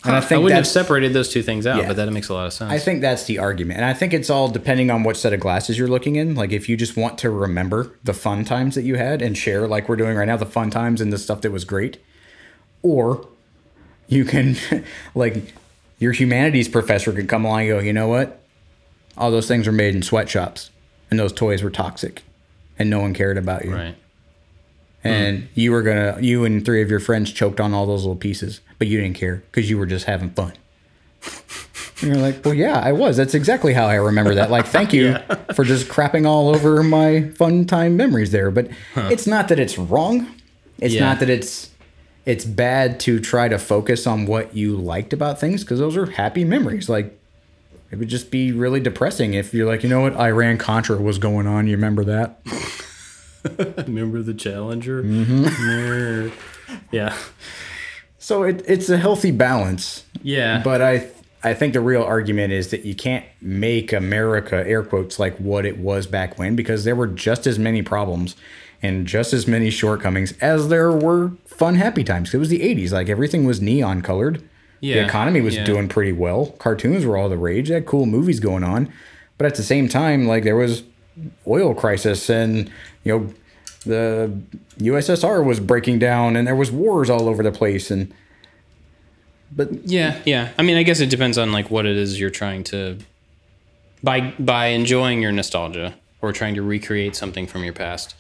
[0.06, 1.88] And I I think wouldn't have separated those two things out, Yeah.
[1.88, 2.72] but that makes a lot of sense.
[2.72, 3.80] I think that's the argument.
[3.80, 6.36] And I think it's all depending on what set of glasses you're looking in.
[6.36, 9.68] Like if you just want to remember the fun times that you had and share
[9.68, 11.98] like we're doing right now, the fun times and the stuff that was great.
[12.82, 13.28] Or
[14.08, 14.56] you can
[15.16, 15.54] like
[16.00, 18.40] your humanities professor could come along and go, you know what?
[19.18, 20.70] All those things were made in sweatshops
[21.10, 22.24] and those toys were toxic
[22.78, 23.74] and no one cared about you.
[23.74, 23.96] right.
[25.04, 25.46] and hmm.
[25.54, 28.60] you were gonna you and three of your friends choked on all those little pieces
[28.78, 30.54] but you didn't care because you were just having fun.
[32.02, 33.16] And you're like well yeah i was.
[33.16, 34.52] That's exactly how i remember that.
[34.52, 35.16] Like thank you
[35.56, 38.52] for just crapping all over my fun time memories there.
[38.52, 40.30] But it's not that it's wrong.
[40.80, 41.06] It's Yeah.
[41.06, 41.70] not that it's
[42.26, 46.06] it's bad to try to focus on what you liked about things because those are
[46.08, 46.90] happy memories.
[46.90, 47.18] Like
[47.92, 50.18] it would just be really depressing if you're like you know what?
[50.18, 51.66] Iran contra was going on.
[51.66, 52.40] You remember that?
[53.88, 55.02] Remember the Challenger?
[55.04, 56.28] Mm-hmm.
[56.92, 57.16] yeah.
[58.26, 60.62] So it, it's a healthy balance Yeah.
[60.64, 61.08] But I
[61.44, 65.64] I think the real argument is that you can't make America air quotes like what
[65.66, 68.36] it was back when because there were just as many problems
[68.82, 72.34] and just as many shortcomings as there were fun happy times.
[72.34, 74.42] It was the 80s, like everything was neon colored.
[74.82, 75.64] Yeah, The economy was yeah.
[75.64, 76.48] doing pretty well.
[76.58, 77.68] Cartoons were all the rage.
[77.70, 78.92] They had cool movies going on.
[79.38, 80.82] But at the same time, like there was
[81.48, 82.72] oil crisis and
[83.04, 83.34] you know
[83.86, 84.38] the
[84.78, 88.14] USSR was breaking down and there was wars all over the place and
[89.52, 90.52] but Yeah, yeah.
[90.58, 92.98] I mean, I guess it depends on like what it is you're trying to
[94.04, 98.16] by by enjoying your nostalgia or trying to recreate something from your past.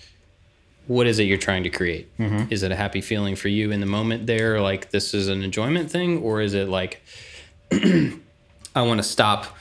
[0.87, 2.09] What is it you're trying to create?
[2.51, 5.41] Is it a happy feeling for you in the moment there, like this is an
[5.41, 7.01] enjoyment thing, or is it like
[7.71, 9.57] I want to stop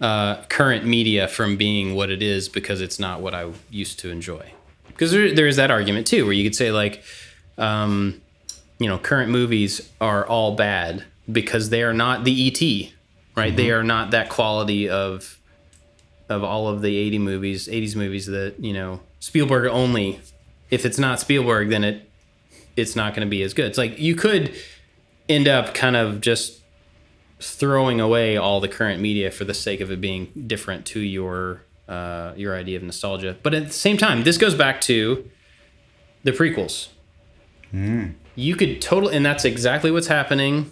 [0.00, 4.10] uh, current media from being what it is because it's not what I used to
[4.10, 4.52] enjoy?
[5.00, 7.02] Because there, there is that argument too, where you could say like,
[7.56, 8.20] um,
[8.78, 12.92] you know, current movies are all bad because they are not the ET,
[13.34, 13.56] right?
[13.56, 15.40] They are not that quality of
[16.28, 20.20] of all of the 80 movies, 80s movies that, you know, Spielberg only
[20.70, 22.10] if it's not Spielberg then it
[22.76, 23.64] it's not going to be as good.
[23.64, 24.54] It's like you could
[25.30, 26.60] end up kind of just
[27.40, 31.62] throwing away all the current media for the sake of it being different to your
[31.90, 33.36] uh, your idea of nostalgia.
[33.42, 35.28] But at the same time, this goes back to
[36.22, 36.88] the prequels.
[38.34, 40.70] You could totally, and that's exactly what's happening.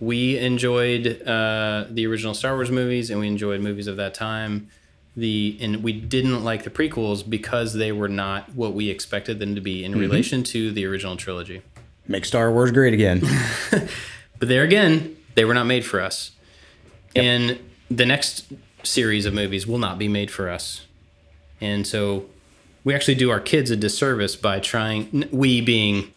[0.00, 4.68] We enjoyed uh, the original Star Wars movies, and we enjoyed movies of that time.
[5.14, 9.54] The and we didn't like the prequels because they were not what we expected them
[9.54, 11.62] to be in relation to the original trilogy.
[12.08, 13.22] make Star Wars great again.
[14.38, 16.32] But there again, they were not made for us.
[17.14, 18.52] And the next
[18.82, 20.86] series of movies will not be made for us.
[21.60, 22.26] And so
[22.84, 26.12] we actually do our kids a disservice by trying, we being,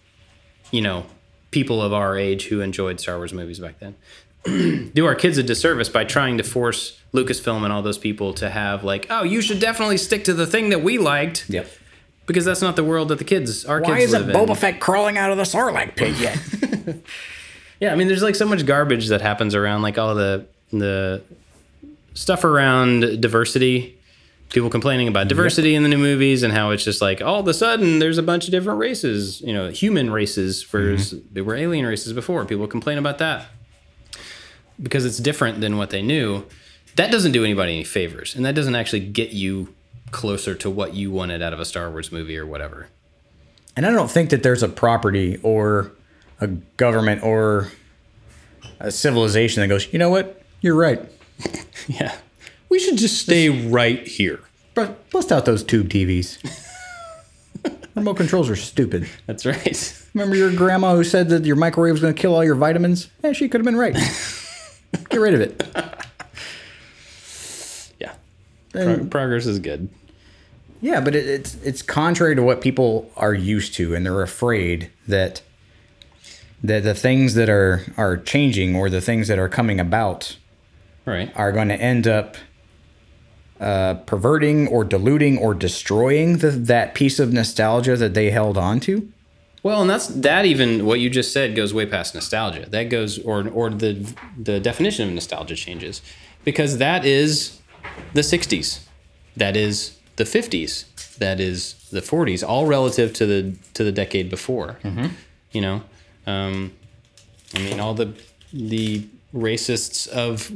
[0.71, 1.06] you know,
[1.51, 3.95] people of our age who enjoyed Star Wars movies back then,
[4.93, 8.49] do our kids a disservice by trying to force Lucasfilm and all those people to
[8.49, 11.49] have, like, oh, you should definitely stick to the thing that we liked.
[11.49, 11.67] yep.
[12.25, 14.36] Because that's not the world that the kids, our Why kids isn't live in.
[14.36, 16.95] Boba Fett crawling out of the Sarlacc pit yet?
[17.80, 21.21] Yeah, I mean, there's like so much garbage that happens around like all the the
[22.15, 23.95] stuff around diversity
[24.49, 27.47] people complaining about diversity in the new movies and how it's just like all of
[27.47, 31.34] a sudden there's a bunch of different races, you know, human races versus mm-hmm.
[31.34, 32.45] there were alien races before.
[32.45, 33.47] People complain about that
[34.82, 36.45] because it's different than what they knew.
[36.95, 39.73] That doesn't do anybody any favors, and that doesn't actually get you
[40.12, 42.88] closer to what you wanted out of a Star Wars movie or whatever.
[43.75, 45.91] And I don't think that there's a property or
[46.39, 47.71] a government or
[48.80, 50.41] a civilization that goes, you know what?
[50.62, 51.01] You're right.
[51.87, 52.15] Yeah.
[52.69, 54.39] We should just stay right here.
[54.73, 56.39] Bru- Bust out those tube TVs.
[57.95, 59.07] Remote controls are stupid.
[59.27, 60.05] That's right.
[60.13, 63.07] Remember your grandma who said that your microwave was going to kill all your vitamins?
[63.23, 63.93] Yeah, she could have been right.
[65.09, 65.63] Get rid of it.
[67.99, 68.13] Yeah.
[68.71, 69.87] Pro- progress is good.
[70.81, 74.91] Yeah, but it, it's it's contrary to what people are used to, and they're afraid
[75.07, 75.41] that
[76.63, 80.35] that the things that are are changing or the things that are coming about
[81.05, 81.31] Right.
[81.35, 82.35] are going to end up
[83.59, 88.79] uh, perverting or diluting or destroying the, that piece of nostalgia that they held on
[88.81, 89.11] to.
[89.63, 90.45] Well, and that's that.
[90.45, 92.67] Even what you just said goes way past nostalgia.
[92.69, 96.03] That goes, or or the the definition of nostalgia changes,
[96.43, 97.59] because that is
[98.13, 98.81] the '60s,
[99.35, 104.29] that is the '50s, that is the '40s, all relative to the to the decade
[104.29, 104.77] before.
[105.51, 105.81] You know,
[106.27, 106.71] um,
[107.55, 108.13] I mean, all the
[108.53, 110.51] the racists of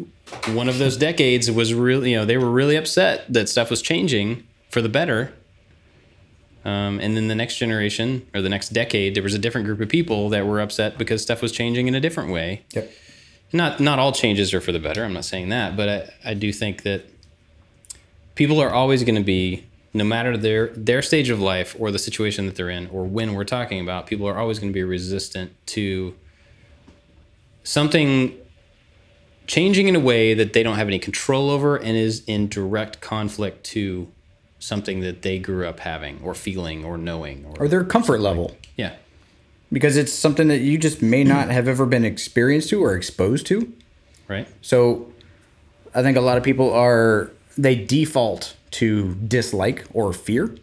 [0.55, 3.81] one of those decades was really, you know, they were really upset that stuff was
[3.81, 5.33] changing for the better.
[6.65, 9.79] Um, and then the next generation or the next decade, there was a different group
[9.81, 12.63] of people that were upset because stuff was changing in a different way.
[12.73, 12.91] Yep.
[13.51, 15.03] Not not all changes are for the better.
[15.03, 17.05] I'm not saying that, but I, I do think that
[18.35, 21.97] people are always going to be, no matter their their stage of life or the
[21.97, 24.83] situation that they're in or when we're talking about, people are always going to be
[24.83, 26.13] resistant to
[27.63, 28.37] something
[29.49, 33.01] changing in a way that they don't have any control over and is in direct
[33.01, 34.07] conflict to
[34.59, 38.55] something that they grew up having or feeling or knowing or, Or their comfort level.
[38.77, 38.93] yeah
[39.71, 43.47] Because it's something that you just may not have ever been experienced to or exposed
[43.47, 43.73] to.
[44.27, 45.11] right So
[45.95, 50.55] I think a lot of people are they default to dislike or fear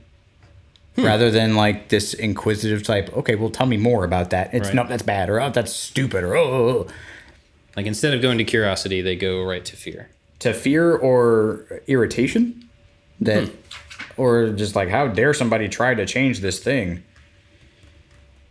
[0.95, 1.05] hmm.
[1.05, 4.55] rather than like this inquisitive type, okay, well tell me more about that.
[4.55, 4.77] It's Right.
[4.77, 6.87] no that's bad or oh that's stupid or oh, oh, oh.
[7.77, 10.09] Like instead of going to curiosity they go right to fear.
[10.41, 12.69] To fear or irritation?
[13.21, 13.55] That hmm.
[14.17, 17.03] or just like how dare somebody try to change this thing?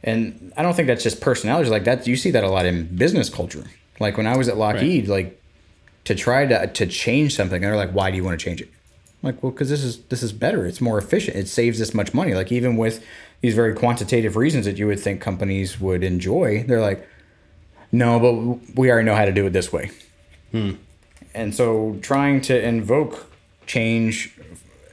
[0.04, 1.70] And i don't think that's just personality.
[1.70, 3.64] Like that you see that a lot in business culture.
[4.00, 5.42] Like when i was at lockheed like
[6.06, 8.62] to try to to change something and they're like why do you want to change
[8.62, 8.70] it?
[9.24, 10.66] I'm like well because this is this is better.
[10.68, 11.38] It's more efficient.
[11.38, 12.36] It saves this much money.
[12.36, 13.04] Like even with
[13.42, 17.08] these very quantitative reasons that you would think companies would enjoy they're like
[17.98, 19.90] no but we already know how to do it this way
[20.52, 20.72] hmm.
[21.34, 23.32] and so trying to invoke
[23.66, 24.38] change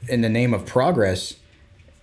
[0.08, 1.36] in the name of progress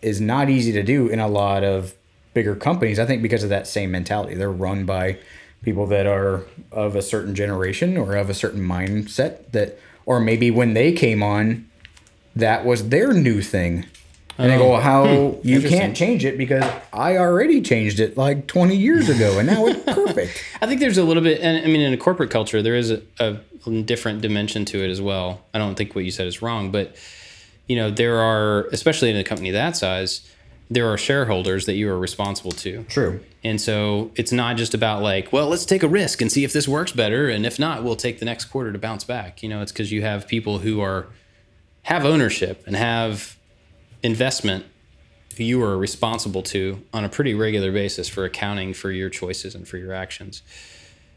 [0.02, 1.94] is not easy to do in a lot of
[2.34, 3.00] bigger companies.
[3.00, 4.36] I think because of that same mentality.
[4.36, 5.18] They're run by
[5.62, 10.50] people that are of a certain generation or of a certain mindset that or maybe
[10.50, 11.70] when they came on
[12.36, 13.86] that was their new thing.
[14.40, 14.80] And they go, oh.
[14.80, 15.48] "How hmm.
[15.48, 19.66] you can't change it because I already changed it like 20 years ago and now
[19.68, 22.62] it's perfect." i think there's a little bit and i mean in a corporate culture
[22.62, 23.38] there is a, a
[23.84, 26.96] different dimension to it as well i don't think what you said is wrong but
[27.68, 30.30] you know there are especially in a company that size
[30.70, 33.20] there are shareholders that you are responsible to True.
[33.44, 36.52] And so it's not just about like, well, let's take a risk and see if
[36.52, 37.30] this works better.
[37.30, 39.42] And if not, we'll take the next quarter to bounce back.
[39.42, 41.08] You know, it's because you have people who are
[41.84, 43.39] have ownership and have
[44.04, 44.66] investment
[45.40, 49.68] you are responsible to on a pretty regular basis for accounting for your choices and
[49.68, 50.42] for your actions.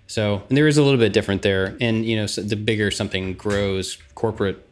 [0.06, 1.76] So and there is a little bit different there.
[1.80, 4.64] And you know, so the bigger something grows, corporate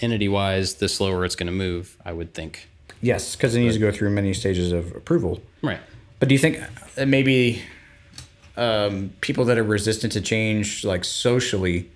[0.00, 1.96] entity wise, the slower it's going to move.
[2.04, 2.68] I would think.
[3.00, 5.40] Yes, because it needs to go through many stages of approval.
[5.62, 5.80] Right.
[6.18, 6.60] But do you think
[7.06, 7.62] maybe
[8.56, 11.88] um, people that are resistant to change, like socially,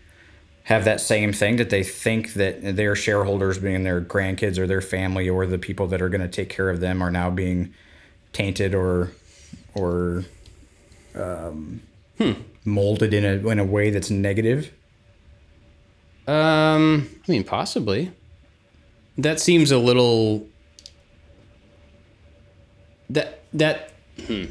[0.64, 4.80] have that same thing that they think that their shareholders, being their grandkids or their
[4.80, 7.74] family or the people that are going to take care of them, are now being
[8.32, 9.10] tainted or
[9.74, 10.24] or
[11.14, 11.82] um,
[12.64, 14.72] molded in a in a way that's negative?
[16.28, 18.12] Um, I mean, possibly.
[19.18, 20.46] That seems a little.
[23.10, 23.90] That that.
[24.26, 24.44] Hmm.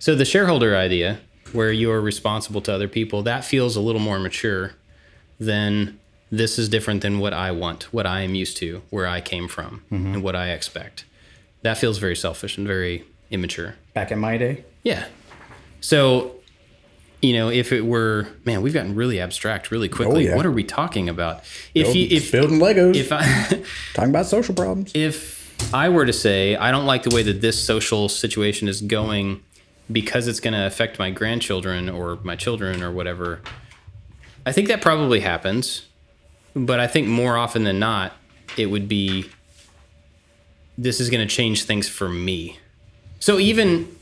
[0.00, 1.20] So the shareholder idea,
[1.52, 4.74] where you are responsible to other people, that feels a little more mature
[5.38, 5.98] than
[6.30, 9.48] this is different than what I want, what I am used to, where I came
[9.48, 10.14] from, mm-hmm.
[10.14, 11.04] and what I expect.
[11.62, 13.76] That feels very selfish and very immature.
[13.94, 15.06] Back in my day, Yeah.
[15.80, 16.34] So
[17.20, 20.26] you know, if it were, man, we've gotten really abstract really quickly.
[20.26, 20.36] Oh, yeah.
[20.36, 21.42] What are we talking about?
[21.74, 23.22] If you, if building Legos, if I
[23.94, 24.92] talking about social problems.
[24.94, 28.80] if I were to say I don't like the way that this social situation is
[28.80, 29.42] going
[29.90, 33.40] because it's going to affect my grandchildren or my children or whatever,
[34.48, 35.82] I think that probably happens.
[36.54, 38.14] But I think more often than not,
[38.56, 39.28] it would be
[40.78, 42.58] this is going to change things for me.
[43.20, 43.94] So even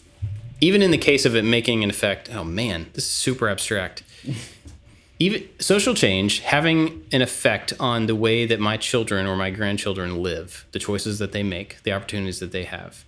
[0.61, 4.03] even in the case of it making an effect, oh man, this is super abstract.
[5.19, 10.23] Even social change having an effect on the way that my children or my grandchildren
[10.23, 13.03] live, the choices that they make, the opportunities that they have.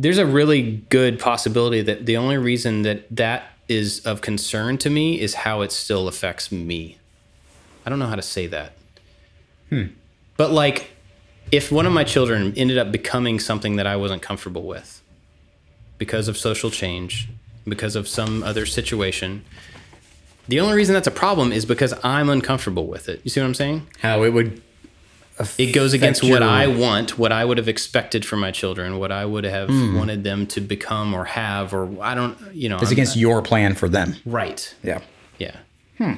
[0.00, 4.90] There's a really good possibility that the only reason that that is of concern to
[4.90, 6.98] me is how it still affects me.
[7.84, 8.72] I don't know how to say that.
[9.68, 9.86] Hmm.
[10.36, 10.90] But like,
[11.50, 15.02] if one of my children ended up becoming something that I wasn't comfortable with
[15.98, 17.28] because of social change,
[17.66, 19.44] because of some other situation,
[20.48, 23.20] the only reason that's a problem is because I'm uncomfortable with it.
[23.22, 23.86] You see what I'm saying?
[24.00, 24.62] How it would.
[25.58, 29.10] It goes against what I want, what I would have expected for my children, what
[29.10, 32.76] I would have wanted them to become or have, or I don't, you know.
[32.76, 34.16] It's I'm- against your plan for them.
[34.26, 34.74] right.
[34.82, 35.00] Yeah.
[35.38, 35.56] Yeah.
[35.98, 36.12] Hmm.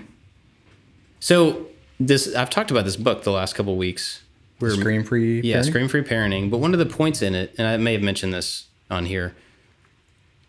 [1.20, 1.66] So
[2.00, 4.22] this I've talked about this book the last couple weeks.
[4.60, 5.40] We're Screen free.
[5.42, 5.64] yeah, parenting?
[5.66, 6.50] screen free parenting.
[6.50, 9.34] But one of the points in it, and I may have mentioned this on here,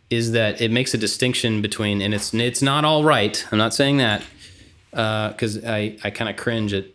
[0.10, 3.46] is that it makes a distinction between, and it's it's not all right.
[3.52, 4.22] I'm not saying that
[4.92, 6.86] because I I kind of cringe at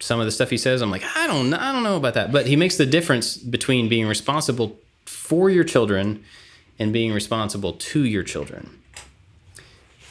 [0.00, 0.82] some of the stuff he says.
[0.82, 2.32] I'm like I don't know, I don't know about that.
[2.32, 6.24] But he makes the difference between being responsible for your children
[6.78, 8.80] and being responsible to your children.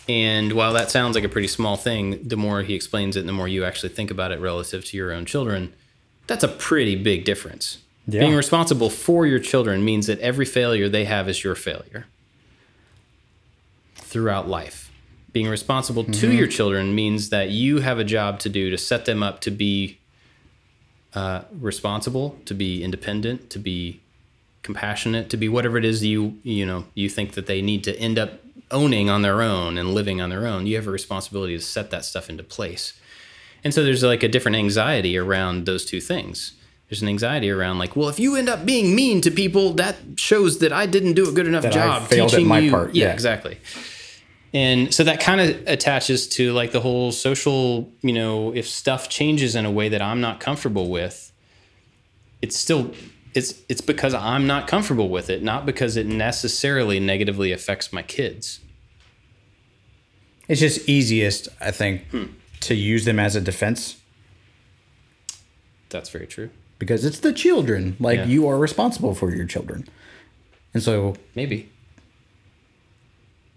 [0.08, 3.30] And while that sounds like a pretty small thing, the more he explains it and
[3.30, 5.74] the more you actually think about it relative to your own children,
[6.26, 7.80] that's a pretty big difference.
[8.08, 8.22] Yeah.
[8.22, 12.08] Being responsible for your children means that every failure they have is your failure
[13.96, 14.89] throughout life.
[15.32, 19.06] Being responsible to your children means that you have a job to do to set
[19.06, 20.00] them up to be
[21.14, 24.02] uh, responsible, to be independent, to be
[24.64, 27.98] compassionate, to be whatever it is you you know you think that they need to
[28.00, 28.40] end up
[28.72, 30.68] owning on their own and living on their own.
[30.68, 32.94] You have a responsibility to set that stuff into place.
[33.64, 36.54] And so there's like a different anxiety around those two things.
[36.88, 39.98] There's an anxiety around like, well, if you end up being mean to people, that
[40.18, 42.72] shows that I didn't do a good enough That job teaching my you.
[42.72, 43.14] part, Yeah, yeah.
[43.14, 43.58] exactly.
[44.54, 49.08] And so that kind of attaches to like the whole social, you know, if stuff
[49.08, 51.32] changes in a way that I'm not comfortable with,
[52.42, 52.92] it's still
[53.36, 58.02] it's it's because I'm not comfortable with it, not because it necessarily negatively affects my
[58.02, 58.60] kids.
[60.48, 62.24] It's just easiest, I think, hmm.
[62.62, 63.98] to use them as a defense
[65.90, 66.50] That's very true.
[66.80, 67.96] because it's the children.
[68.00, 68.26] Like Yeah.
[68.26, 69.88] you are responsible for your children,
[70.74, 71.70] and so Maybe.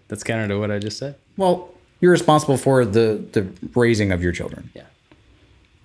[0.07, 1.15] That's counter to what I just said.
[1.37, 4.83] well, you're responsible for the the raising of your children, Yeah.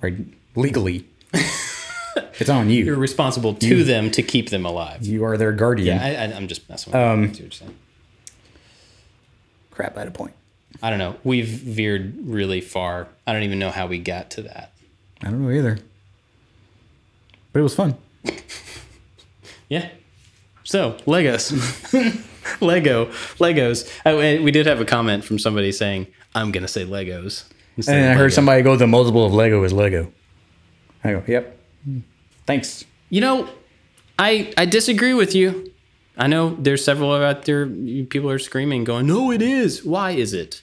[0.03, 0.17] right?
[0.57, 2.85] Legally, it's on you.
[2.85, 5.07] You're responsible to them to keep them alive.
[5.07, 5.97] you are their guardian.
[5.97, 7.07] Yeah, I, I, I'm just messing with you.
[7.07, 7.77] Um, I see what you're saying.
[9.71, 10.35] Crap, I had a point.
[10.83, 11.17] I don't know.
[11.23, 13.07] We've veered really far.
[13.27, 14.73] I don't even know how we got to that.
[15.23, 15.79] I don't know either,
[17.53, 17.95] but it was fun.
[19.71, 19.91] Yeah.
[20.65, 21.53] So Legos,
[22.61, 23.07] Lego,
[23.39, 23.91] Legos.
[24.05, 27.45] Oh, and we did have a comment from somebody saying, "I'm gonna say Legos."
[27.87, 30.13] And I heard somebody go, "The multiple of Lego is Lego."
[31.05, 31.59] I go, "Yep,
[32.47, 33.49] thanks." You know,
[34.19, 35.73] I I disagree with you.
[36.17, 37.67] I know there's several out there.
[37.67, 39.85] People are screaming, going, "No, it is.
[39.85, 40.63] Why is it?"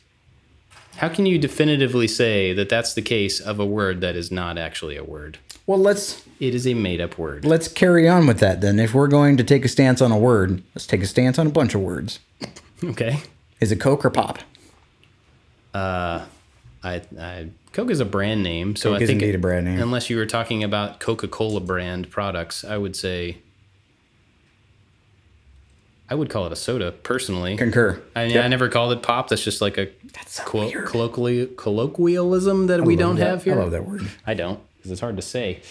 [0.97, 4.57] How can you definitively say that that's the case of a word that is not
[4.57, 5.39] actually a word?
[5.67, 7.43] Well, let's It is a made-up word.
[7.45, 8.79] let's carry on with that then.
[8.79, 11.47] If we're going to take a stance on a word, let's take a stance on
[11.47, 12.19] a bunch of words.
[12.83, 13.21] Okay.
[13.61, 14.37] Is it Coke or Pop?
[15.73, 16.25] Uh,
[16.83, 19.79] I, I Coke is a brand name, so Coke I think a brand name.
[19.81, 23.37] Unless you were talking about Coca-Cola brand products, I would say
[26.09, 27.55] I would call it a soda personally.
[27.57, 28.01] Concur.
[28.15, 28.45] I, Yep.
[28.45, 29.29] I never called it pop.
[29.29, 29.87] That's just like a
[30.27, 30.85] so weird.
[30.85, 33.27] colloquially colloquialism that we I love don't that.
[33.27, 33.53] have here.
[33.55, 34.05] I love that word.
[34.27, 35.61] I don't because it's hard to say.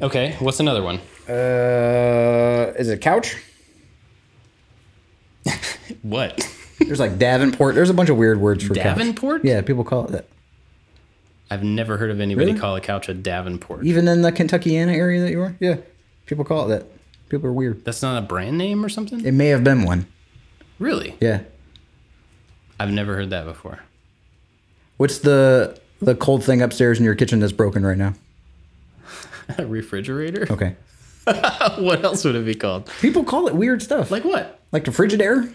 [0.00, 0.98] Okay, what's another one?
[1.28, 3.36] Uh, is it couch?
[6.02, 6.40] What?
[6.80, 7.74] There's like Davenport.
[7.76, 8.82] There's a bunch of weird words for couch.
[8.98, 9.44] Davenport?
[9.44, 10.26] Yeah, people call it that.
[11.50, 12.58] I've never heard of anybody Really?
[12.58, 13.84] call a couch a Davenport.
[13.84, 15.54] Even in the Kentuckiana area that you were?
[15.60, 15.76] Yeah.
[16.26, 16.86] People call it that.
[17.28, 17.84] People are weird.
[17.84, 19.24] That's not a brand name or something?
[19.24, 20.06] It may have been one.
[20.80, 21.14] really?
[21.20, 21.42] Yeah.
[22.80, 23.80] I've never heard that before.
[24.96, 28.14] What's the the cold thing upstairs in your kitchen that's broken right now?
[29.58, 30.46] a refrigerator?
[30.50, 30.76] Okay.
[31.78, 32.90] what else would it be called?
[33.00, 34.10] People call it weird stuff.
[34.10, 34.58] Like what?
[34.72, 35.52] Like the Frigidaire?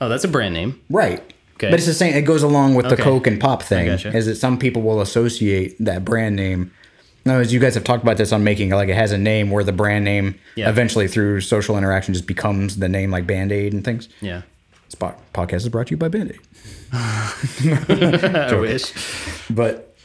[0.00, 0.80] Oh, that's a brand name.
[0.90, 1.20] Right.
[1.54, 1.70] Okay.
[1.70, 2.14] But it's the same.
[2.14, 3.02] It goes along with the Okay.
[3.02, 3.86] Coke and Pop thing.
[3.86, 4.16] gotcha.
[4.16, 6.72] Is that some people will associate that brand name.
[7.26, 9.50] No, as you guys have talked about this on making, like it has a name
[9.50, 10.68] where the brand name Yeah.
[10.68, 14.08] eventually through social interaction just becomes the name, like Band Aid and things.
[14.20, 14.42] Yeah.
[14.94, 16.40] This podcast is brought to you by Band Aid.
[16.92, 18.92] I wish.
[19.50, 19.96] But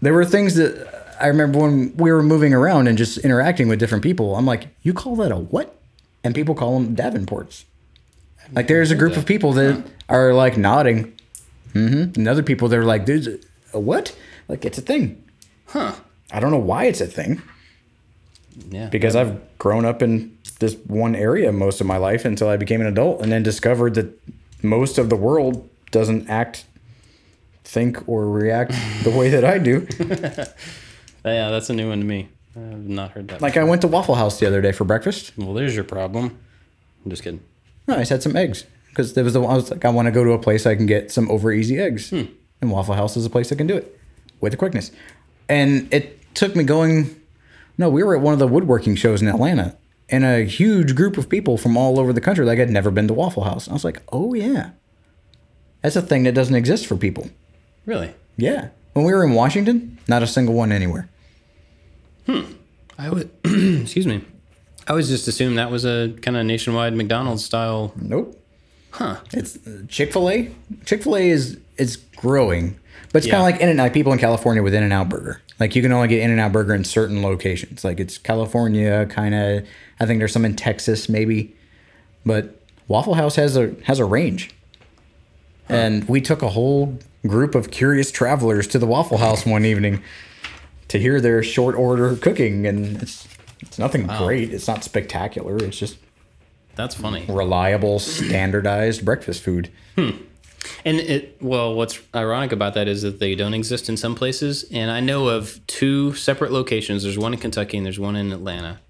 [0.00, 3.78] there were things that I remember when we were moving around and just interacting with
[3.78, 4.36] different people.
[4.36, 5.78] I'm like, you call that a what?
[6.24, 7.64] And people call them Davenports.
[8.52, 11.12] Like there's a group of people that are like nodding,
[11.74, 12.18] mm-hmm.
[12.18, 13.44] and other people that are like, dude,
[13.74, 14.16] a what?
[14.48, 15.22] Like it's a thing.
[15.66, 15.94] Huh.
[16.32, 17.42] I don't know why it's a thing
[18.70, 18.88] Yeah.
[18.88, 22.80] because I've grown up in this one area most of my life until I became
[22.80, 24.20] an adult, and then discovered that
[24.62, 26.64] most of the world doesn't act,
[27.64, 28.72] think, or react
[29.04, 29.86] the way that I do.
[31.24, 32.28] yeah, that's a new one to me.
[32.56, 33.40] I've not heard that.
[33.40, 35.32] Like I went to Waffle House the other day for breakfast.
[35.36, 36.38] well, there's your problem.
[37.04, 37.40] I'm just kidding.
[37.86, 40.06] No, I just had some eggs because there was the I was like I want
[40.06, 42.24] to go to a place I can get some over easy eggs, hmm.
[42.60, 43.98] and Waffle House is a place that can do it
[44.40, 44.90] with the quickness.
[45.48, 47.14] And it took me going.
[47.80, 49.76] No, we were at one of the woodworking shows in Atlanta,
[50.10, 53.08] and a huge group of people from all over the country like had never been
[53.08, 53.68] to Waffle House.
[53.68, 54.70] I was like, oh yeah,
[55.82, 57.30] that's a thing that doesn't exist for people.
[57.86, 58.14] Really?
[58.36, 61.08] Yeah, when we were in Washington, not a single one anywhere.
[62.26, 62.52] Hmm.
[62.98, 63.30] I would.
[63.44, 64.24] excuse me.
[64.86, 67.92] I was just assumed that was a kind of nationwide McDonald's style.
[67.96, 68.42] Nope.
[68.98, 69.16] Huh.
[69.32, 70.50] It's uh, Chick Fil A.
[70.84, 72.78] Chick Fil A is is growing,
[73.12, 73.34] but it's Yeah.
[73.34, 73.92] kind of like In and Out.
[73.92, 76.40] People in California with In and Out Burger, like you can only get In and
[76.40, 77.84] Out Burger in certain locations.
[77.84, 79.64] Like it's California, kind of.
[80.00, 81.54] I think there's some in Texas, maybe,
[82.26, 84.50] but Waffle House has a has a range.
[85.68, 90.02] And we took a whole group of curious travelers to the Waffle House one evening
[90.88, 93.28] to hear their short order cooking, and it's
[93.60, 94.52] it's nothing great.
[94.52, 95.56] It's not spectacular.
[95.58, 95.98] It's just
[96.78, 97.26] That's funny.
[97.28, 99.70] reliable, standardized breakfast food.
[99.96, 104.64] And it well, what's ironic about that is that they don't exist in some places.
[104.72, 107.02] And I know of two separate locations.
[107.02, 108.80] There's one in Kentucky and there's one in Atlanta,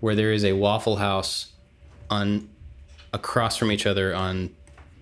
[0.00, 1.52] where there is a Waffle House
[2.10, 2.48] on
[3.12, 4.50] across from each other on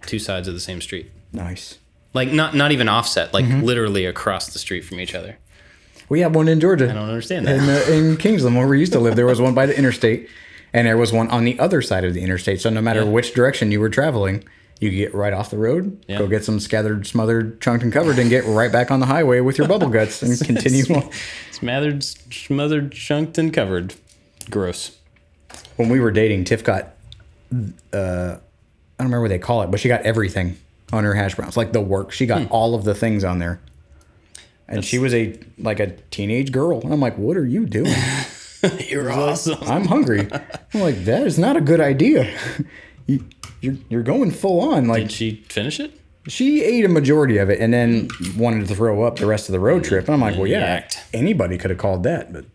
[0.07, 1.11] two sides of the same street.
[1.33, 1.79] Nice.
[2.13, 3.63] Like not not even offset, like Mm-hmm.
[3.63, 5.39] literally across the street from each other.
[6.09, 6.91] We have one in Georgia.
[6.91, 7.57] I don't understand that.
[7.57, 10.29] In, uh, in Kingsland, where we used to live, there was one by the interstate,
[10.75, 12.61] and there was one on the other side of the interstate.
[12.61, 13.09] So no matter Yeah.
[13.09, 14.45] which direction you were traveling,
[14.81, 16.19] you could get right off the road, Yeah.
[16.19, 19.41] go get some scattered, smothered, chunked, and covered, and get right back on the highway
[19.41, 21.09] with your bubble guts and continue on.
[21.53, 23.95] Smothered, smothered, chunked, and covered.
[24.51, 24.99] Gross.
[25.77, 26.95] When we were dating, Tiff got,
[27.93, 30.57] uh, I don't remember what they call it, but she got everything
[30.93, 32.11] on her hash browns, like the work.
[32.13, 33.61] She got all of the things on there.
[34.69, 36.81] And she was a like a teenage girl.
[36.81, 37.95] And I'm like, what are you doing?
[38.89, 39.59] You're awesome.
[39.63, 40.29] I'm hungry.
[40.33, 42.37] I'm like, that is not a good idea.
[43.07, 43.23] You,
[43.61, 44.89] you're, you're going full on.
[44.89, 46.01] Like, Did she finish it?
[46.27, 49.53] she ate a majority of it and then wanted to throw up the rest of
[49.53, 50.07] the road trip.
[50.07, 52.33] And I'm like, well, yeah, anybody could have called that.
[52.33, 52.47] But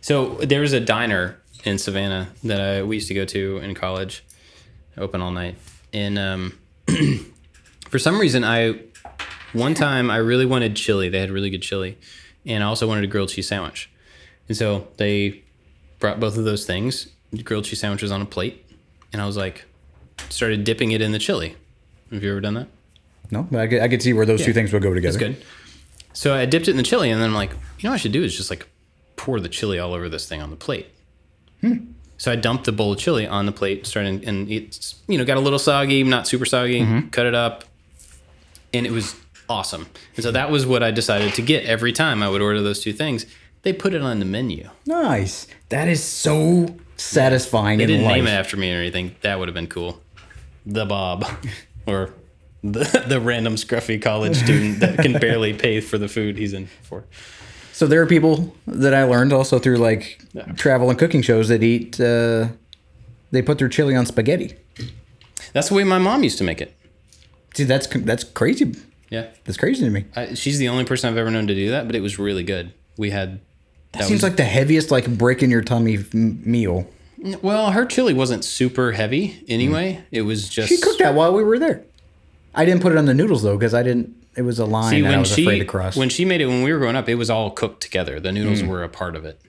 [0.00, 3.74] So there was a diner in Savannah that I, we used to go to in
[3.74, 4.24] college,
[4.98, 5.54] open all night.
[5.92, 6.58] And um,
[7.88, 8.80] for some reason, I
[9.52, 11.08] one time I really wanted chili.
[11.08, 11.96] They had really good chili,
[12.44, 13.88] and I also wanted a grilled cheese sandwich.
[14.48, 15.42] And so they
[15.98, 17.08] brought both of those things,
[17.42, 18.64] grilled cheese sandwiches on a plate,
[19.12, 19.64] and I was like,
[20.28, 21.56] started dipping it in the chili.
[22.12, 22.68] Have you ever done that?
[23.30, 25.16] no, but I could, I could see where those two things would go together.
[25.16, 25.44] It's good.
[26.12, 27.98] So I dipped it in the chili, and then I'm like, you know, what I
[27.98, 28.68] should do is just like
[29.16, 30.86] pour the chili all over this thing on the plate.
[31.60, 31.92] Hmm.
[32.16, 35.24] So I dumped the bowl of chili on the plate, started and it's you know
[35.24, 36.80] got a little soggy, not super soggy.
[36.80, 37.08] Mm-hmm.
[37.08, 37.64] Cut it up,
[38.72, 39.16] and it was
[39.48, 39.88] awesome.
[40.16, 42.80] And so that was what I decided to get every time I would order those
[42.80, 43.26] two things.
[43.64, 44.68] They put it on the menu.
[44.86, 45.46] Nice.
[45.70, 48.14] That is so satisfying They in didn't life.
[48.16, 49.16] name it after me or anything.
[49.22, 50.00] That would have been cool.
[50.66, 51.24] The Bob,
[51.86, 52.10] or
[52.62, 56.68] the the random scruffy college student that can barely pay for the food he's in
[56.82, 57.04] for.
[57.72, 60.22] So there are people that I learned also through like
[60.56, 61.98] travel and cooking shows that eat.
[62.00, 62.48] Uh,
[63.32, 64.54] they put their chili on spaghetti.
[65.52, 66.74] That's the way my mom used to make it.
[67.54, 68.74] See, that's that's crazy.
[69.10, 70.06] Yeah, That's crazy to me.
[70.16, 72.42] I, she's the only person I've ever known to do that, but it was really
[72.42, 72.72] good.
[72.96, 73.40] We had.
[73.94, 76.88] That Seems was, like the heaviest like break in your tummy m- meal.
[77.42, 80.02] well, her chili wasn't super heavy anyway.
[80.10, 81.84] It was just She cooked that while we were there.
[82.54, 84.14] I didn't put it on the noodles though because I didn't.
[84.36, 85.96] It was a line See, that I when was afraid she to cross.
[85.96, 88.18] when she made it when we were growing up, it was all cooked together.
[88.18, 88.68] The noodles Mm.
[88.68, 89.40] were a part of it.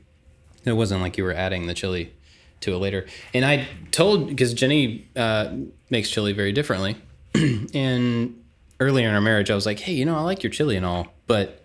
[0.64, 2.14] It wasn't like you were adding the chili
[2.62, 3.06] to it later.
[3.34, 5.54] And I told because Jenny uh,
[5.89, 6.96] makes chili very differently,
[7.74, 8.39] and
[8.80, 10.86] earlier in our marriage, I was like, hey, you know, I like your chili and
[10.86, 11.64] all, but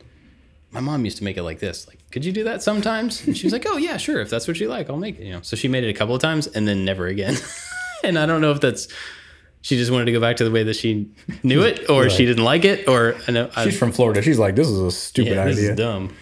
[0.71, 1.89] my mom used to make it like this.
[1.89, 3.27] Like, could you do that sometimes?
[3.27, 4.21] And she was like, oh yeah, sure.
[4.21, 5.25] If that's what you like, I'll make it.
[5.25, 5.41] You know.
[5.43, 7.37] So she made it a couple of times and then never again.
[8.05, 8.89] and I don't know if that's
[9.63, 11.11] she just wanted to go back to the way that she
[11.43, 14.23] knew it, or she didn't like it, or I know I, She's from Florida.
[14.23, 15.71] She's like, this is a stupid yeah, this idea.
[15.73, 16.15] is dumb.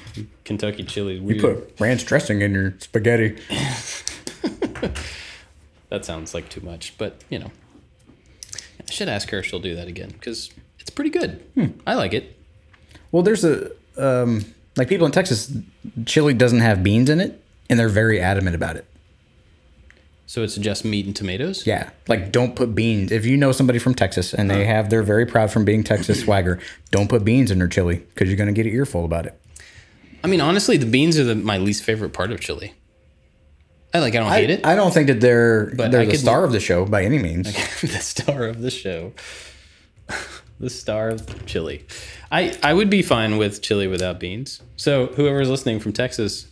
[0.45, 1.19] Kentucky chili.
[1.19, 3.37] You put ranch dressing in your spaghetti.
[5.89, 7.51] That sounds like too much, but you know,
[8.55, 11.45] I should ask her if she'll do that again because it's pretty good.
[11.55, 11.67] Hmm.
[11.87, 12.37] I like it.
[13.11, 14.45] Well, there's a um,
[14.77, 15.53] like people in Texas,
[16.07, 18.85] chili doesn't have beans in it, and they're very adamant about it.
[20.27, 21.67] So it's just meat and tomatoes.
[21.67, 23.11] Yeah, like don't put beans.
[23.13, 26.21] If you know somebody from Texas and they have, they're very proud from being Texas
[26.25, 26.59] swagger.
[26.91, 29.41] Don't put beans in their chili because you're gonna get an earful about it.
[30.23, 32.75] I mean, honestly, the beans are the, my least favorite part of chili.
[33.95, 34.15] I like.
[34.15, 34.67] I don't hate it.
[34.67, 37.05] I don't think that they're But they're I the could- star of the show by
[37.05, 37.51] any means.
[37.81, 39.15] the star of the show.
[40.61, 41.87] The star of chili.
[42.31, 44.61] I I would be fine with chili without beans.
[44.77, 46.47] So whoever's listening from Texas,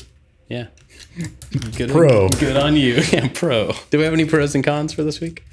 [0.49, 0.69] yeah.
[1.77, 2.25] Good Pro.
[2.27, 3.03] On, good on you.
[3.13, 3.73] Yeah, pro.
[3.91, 5.45] Do we have any pros and cons for this week?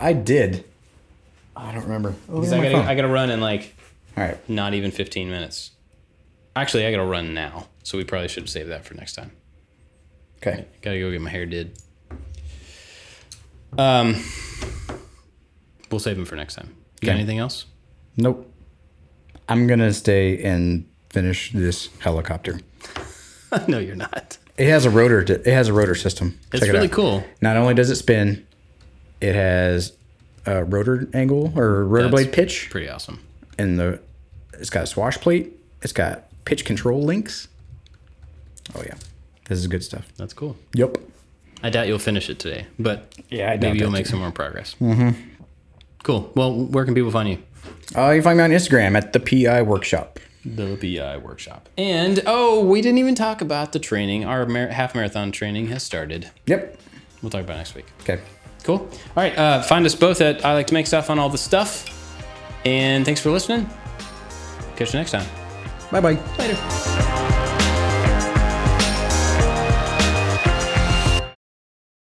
[0.00, 0.64] I did.
[1.56, 2.14] I don't remember.
[2.28, 2.86] Oh, Because yeah, I gotta phone.
[2.88, 3.74] I gotta run in like
[4.16, 4.48] All right.
[4.48, 5.70] not even 15 minutes.
[6.56, 9.30] Actually, I gotta run now, so we probably should save that for next time.
[10.38, 10.66] Okay.
[10.82, 11.78] Gotta go get my hair did.
[13.78, 14.22] Um,
[15.90, 16.74] we'll save them for next time.
[17.00, 17.20] You got Okay.
[17.20, 17.64] anything else?
[18.16, 18.48] Nope.
[19.48, 22.60] I'm gonna stay and finish this helicopter.
[23.68, 24.38] no, you're not.
[24.56, 25.20] It has a rotor.
[25.20, 26.38] It has a rotor system.
[26.52, 26.92] It's Check it really out.
[26.92, 27.24] cool.
[27.40, 28.46] Not only does it spin,
[29.20, 29.92] it has
[30.46, 33.20] a rotor angle or rotor That's blade pitch, Pretty awesome.
[33.58, 34.00] and the
[34.54, 35.52] it's got a swash plate.
[35.82, 37.48] It's got pitch control links.
[38.74, 38.94] Oh yeah,
[39.48, 40.12] this is good stuff.
[40.16, 40.56] That's cool.
[40.74, 40.98] Yep.
[41.64, 44.10] I doubt you'll finish it today, but Yeah, I maybe you'll make too.
[44.10, 44.74] some more progress.
[44.80, 45.10] Mm-hmm.
[46.02, 46.32] Cool.
[46.34, 47.38] Well, where can people find you?
[47.96, 50.18] Uh, you can find me on Instagram at the PI Workshop.
[50.44, 51.68] The BI workshop.
[51.78, 54.24] And oh, we didn't even talk about the training.
[54.24, 56.30] Our mar- half marathon training has started.
[56.46, 56.78] Yep.
[57.22, 57.86] We'll talk about it next week.
[58.00, 58.20] Okay.
[58.64, 58.78] Cool.
[58.78, 59.36] All right.
[59.38, 61.88] Uh, find us both at I like to make stuff on all the stuff.
[62.64, 63.68] And thanks for listening.
[64.76, 65.26] Catch you next time.
[65.92, 66.18] Bye bye.
[66.38, 67.28] Later.